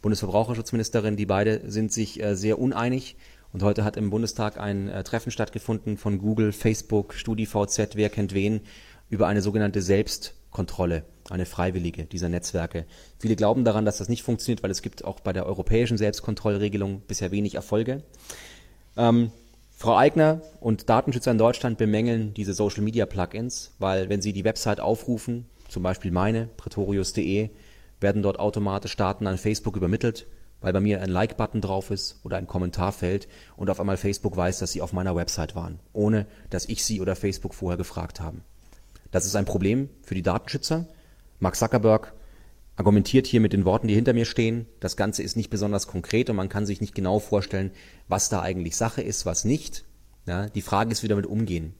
[0.00, 1.16] Bundesverbraucherschutzministerin.
[1.16, 3.16] Die beide sind sich äh, sehr uneinig.
[3.52, 8.34] Und heute hat im Bundestag ein äh, Treffen stattgefunden von Google, Facebook, StudiVZ, wer kennt
[8.34, 8.60] wen,
[9.10, 12.86] über eine sogenannte Selbstkontrolle eine freiwillige dieser Netzwerke.
[13.18, 17.02] Viele glauben daran, dass das nicht funktioniert, weil es gibt auch bei der europäischen Selbstkontrollregelung
[17.06, 18.02] bisher wenig Erfolge.
[18.96, 19.30] Ähm,
[19.82, 24.44] Frau Eigner und Datenschützer in Deutschland bemängeln diese Social Media Plugins, weil wenn sie die
[24.44, 27.50] Website aufrufen, zum Beispiel meine, pretorius.de,
[27.98, 30.28] werden dort automatisch Daten an Facebook übermittelt,
[30.60, 33.26] weil bei mir ein Like-Button drauf ist oder ein Kommentarfeld
[33.56, 37.00] und auf einmal Facebook weiß, dass sie auf meiner Website waren, ohne dass ich sie
[37.00, 38.44] oder Facebook vorher gefragt haben.
[39.10, 40.86] Das ist ein Problem für die Datenschützer,
[41.40, 42.12] Mark Zuckerberg
[42.76, 44.66] argumentiert hier mit den Worten, die hinter mir stehen.
[44.80, 47.70] Das Ganze ist nicht besonders konkret und man kann sich nicht genau vorstellen,
[48.08, 49.84] was da eigentlich Sache ist, was nicht.
[50.26, 51.74] Ja, die Frage ist, wie damit umgehen.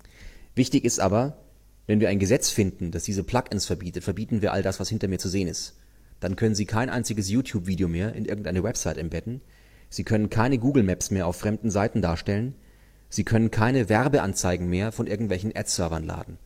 [0.55, 1.38] Wichtig ist aber,
[1.86, 5.09] wenn wir ein Gesetz finden, das diese Plugins verbietet, verbieten wir all das, was hinter
[5.09, 5.76] mir zu sehen ist.
[6.20, 9.40] Dann können Sie kein einziges YouTube-Video mehr in irgendeine Website embedden.
[9.88, 12.55] Sie können keine Google Maps mehr auf fremden Seiten darstellen.
[13.09, 16.38] Sie können keine Werbeanzeigen mehr von irgendwelchen Ad-Servern laden.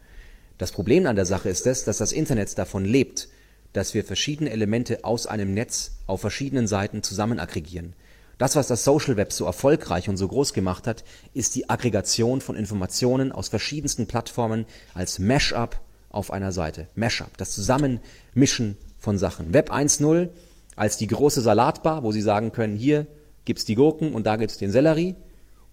[0.58, 3.28] Das Problem an der Sache ist es, dass das Internet davon lebt,
[3.76, 7.92] dass wir verschiedene Elemente aus einem Netz auf verschiedenen Seiten zusammen aggregieren.
[8.38, 11.04] Das, was das Social Web so erfolgreich und so groß gemacht hat,
[11.34, 14.64] ist die Aggregation von Informationen aus verschiedensten Plattformen
[14.94, 15.78] als Mashup
[16.10, 16.88] auf einer Seite.
[16.94, 19.52] Mashup, das Zusammenmischen von Sachen.
[19.52, 20.30] Web 1.0
[20.74, 23.06] als die große Salatbar, wo Sie sagen können, hier
[23.44, 25.16] gibt's die Gurken und da gibt's den Sellerie.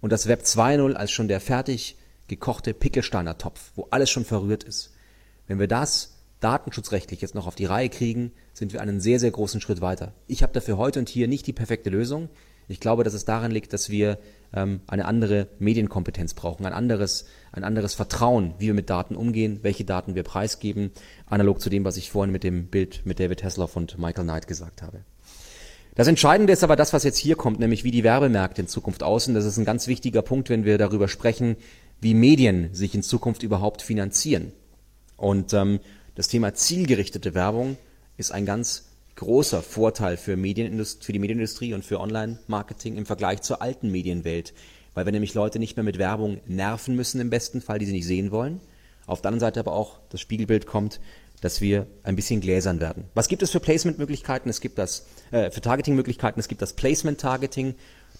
[0.00, 1.96] Und das Web 2.0 als schon der fertig
[2.28, 4.92] gekochte Pickelsteiner Topf, wo alles schon verrührt ist.
[5.46, 6.13] Wenn wir das
[6.44, 10.12] datenschutzrechtlich jetzt noch auf die Reihe kriegen, sind wir einen sehr, sehr großen Schritt weiter.
[10.26, 12.28] Ich habe dafür heute und hier nicht die perfekte Lösung.
[12.68, 14.18] Ich glaube, dass es daran liegt, dass wir
[14.54, 19.60] ähm, eine andere Medienkompetenz brauchen, ein anderes, ein anderes Vertrauen, wie wir mit Daten umgehen,
[19.62, 20.90] welche Daten wir preisgeben,
[21.26, 24.46] analog zu dem, was ich vorhin mit dem Bild mit David Hasselhoff und Michael Knight
[24.46, 25.00] gesagt habe.
[25.94, 29.02] Das Entscheidende ist aber das, was jetzt hier kommt, nämlich wie die Werbemärkte in Zukunft
[29.02, 29.34] aussehen.
[29.34, 31.56] Das ist ein ganz wichtiger Punkt, wenn wir darüber sprechen,
[32.00, 34.52] wie Medien sich in Zukunft überhaupt finanzieren.
[35.16, 35.78] Und ähm,
[36.14, 37.76] das Thema zielgerichtete Werbung
[38.16, 38.84] ist ein ganz
[39.16, 44.54] großer Vorteil für, Medienindust für die Medienindustrie und für Online-Marketing im Vergleich zur alten Medienwelt,
[44.94, 47.92] weil wir nämlich Leute nicht mehr mit Werbung nerven müssen im besten Fall, die sie
[47.92, 48.60] nicht sehen wollen.
[49.06, 51.00] Auf der anderen Seite aber auch das Spiegelbild kommt,
[51.40, 53.04] dass wir ein bisschen gläsern werden.
[53.14, 54.48] Was gibt es für Placement-Möglichkeiten?
[54.48, 56.40] Es gibt das äh, für Targeting-Möglichkeiten.
[56.40, 57.74] Es gibt das Placement-Targeting.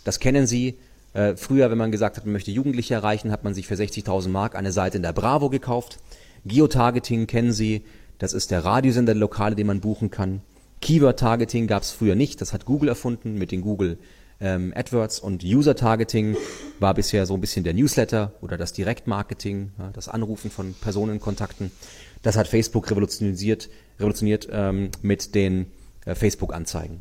[0.05, 0.79] Das kennen Sie.
[1.15, 4.29] Äh, früher, wenn man gesagt hat, man möchte Jugendliche erreichen, hat man sich für 60.000
[4.29, 5.99] Mark eine Seite in der Bravo gekauft.
[6.45, 7.83] Geotargeting kennen Sie,
[8.19, 10.43] das ist der Radiosender der Lokale, den man buchen kann.
[10.81, 13.99] Keyword-Targeting gab es früher nicht, das hat Google erfunden mit den Google
[14.41, 16.37] Ähm, AdWords und User-Targeting
[16.81, 21.71] war bisher so ein bisschen der Newsletter oder das Direktmarketing, ja, das Anrufen von Personenkontakten.
[22.23, 25.67] Das hat Facebook revolutioniert, revolutioniert ähm, mit den
[26.05, 27.01] äh, Facebook-Anzeigen.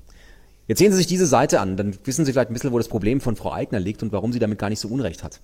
[0.68, 2.88] Jetzt sehen Sie sich diese Seite an, dann wissen Sie vielleicht ein bisschen, wo das
[2.88, 5.41] Problem von Frau Eigner liegt und warum sie damit gar nicht so Unrecht hat.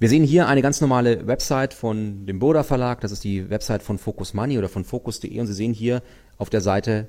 [0.00, 3.82] Wir sehen hier eine ganz normale Website von dem Boda Verlag, das ist die Website
[3.82, 6.04] von Focus Money oder von Focus.de und Sie sehen hier
[6.36, 7.08] auf der Seite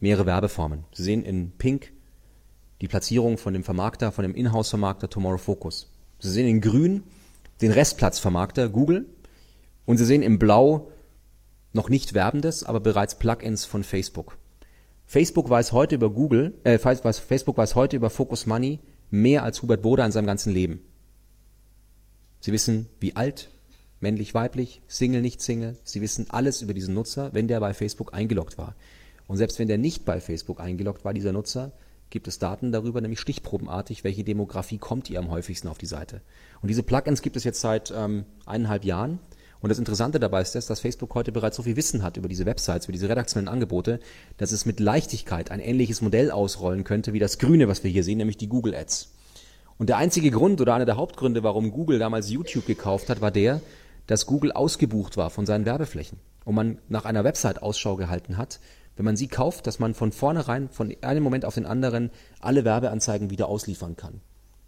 [0.00, 0.84] mehrere Werbeformen.
[0.94, 1.92] Sie sehen in Pink
[2.80, 5.90] die Platzierung von dem Vermarkter, von dem Inhouse-Vermarkter Tomorrow Focus.
[6.20, 7.02] Sie sehen in Grün
[7.60, 9.04] den Restplatzvermarkter Google
[9.84, 10.90] und Sie sehen in Blau
[11.74, 14.38] noch nicht werbendes, aber bereits Plugins von Facebook.
[15.04, 18.78] Facebook weiß heute über Google, äh, Facebook weiß heute über Focus Money
[19.10, 20.80] mehr als Hubert Boda in seinem ganzen Leben.
[22.42, 23.50] Sie wissen, wie alt,
[24.00, 25.76] männlich, weiblich, Single, nicht Single.
[25.84, 28.74] Sie wissen alles über diesen Nutzer, wenn der bei Facebook eingeloggt war.
[29.28, 31.70] Und selbst wenn der nicht bei Facebook eingeloggt war, dieser Nutzer,
[32.10, 36.20] gibt es Daten darüber, nämlich stichprobenartig, welche Demografie kommt ihr am häufigsten auf die Seite.
[36.60, 39.20] Und diese Plugins gibt es jetzt seit ähm, eineinhalb Jahren.
[39.60, 42.28] Und das Interessante dabei ist, das, dass Facebook heute bereits so viel Wissen hat über
[42.28, 44.00] diese Websites, über diese redaktionellen Angebote,
[44.36, 48.02] dass es mit Leichtigkeit ein ähnliches Modell ausrollen könnte wie das Grüne, was wir hier
[48.02, 49.12] sehen, nämlich die Google Ads.
[49.82, 53.32] Und der einzige Grund oder einer der Hauptgründe, warum Google damals YouTube gekauft hat, war
[53.32, 53.60] der,
[54.06, 58.60] dass Google ausgebucht war von seinen Werbeflächen und man nach einer Website Ausschau gehalten hat,
[58.94, 62.64] wenn man sie kauft, dass man von vornherein, von einem Moment auf den anderen, alle
[62.64, 64.20] Werbeanzeigen wieder ausliefern kann.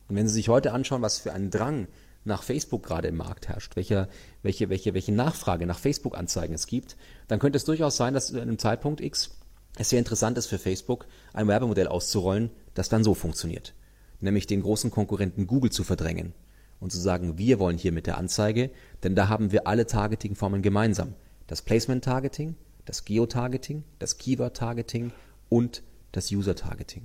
[0.08, 1.86] Und wenn Sie sich heute anschauen, was für ein Drang
[2.24, 4.08] nach Facebook gerade im Markt herrscht, welche,
[4.42, 6.96] welche, welche, welche Nachfrage nach Facebook-Anzeigen es gibt,
[7.28, 9.30] dann könnte es durchaus sein, dass zu einem Zeitpunkt X
[9.76, 13.74] es sehr interessant ist für Facebook, ein Werbemodell auszurollen, das dann so funktioniert.
[14.24, 16.32] Nämlich den großen Konkurrenten Google zu verdrängen
[16.80, 18.70] und zu sagen, wir wollen hier mit der Anzeige,
[19.02, 21.12] denn da haben wir alle Targeting-Formen gemeinsam.
[21.46, 22.54] Das Placement-Targeting,
[22.86, 25.12] das Geotargeting, das Keyword-Targeting
[25.50, 27.02] und das User-Targeting.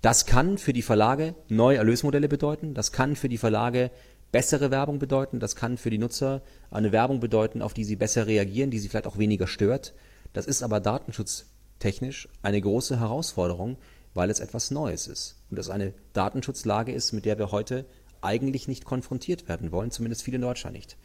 [0.00, 2.72] Das kann für die Verlage neue Erlösmodelle bedeuten.
[2.72, 3.90] Das kann für die Verlage
[4.30, 5.40] bessere Werbung bedeuten.
[5.40, 8.88] Das kann für die Nutzer eine Werbung bedeuten, auf die sie besser reagieren, die sie
[8.88, 9.92] vielleicht auch weniger stört.
[10.34, 13.76] Das ist aber datenschutztechnisch eine große Herausforderung,
[14.18, 15.36] weil es etwas Neues ist.
[15.48, 17.86] Und das eine Datenschutzlage ist, mit der wir heute
[18.20, 20.96] eigentlich nicht konfrontiert werden wollen, zumindest viele in Deutschland nicht.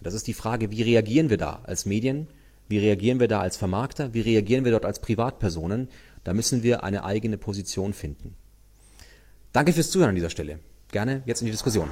[0.00, 2.26] Und das ist die Frage, wie reagieren wir da als Medien?
[2.66, 4.12] Wie reagieren wir da als Vermarkter?
[4.12, 5.88] Wie reagieren wir dort als Privatpersonen?
[6.24, 8.34] Da müssen wir eine eigene Position finden.
[9.52, 10.58] Danke fürs Zuhören an dieser Stelle.
[10.90, 11.88] Gerne jetzt in die Diskussion.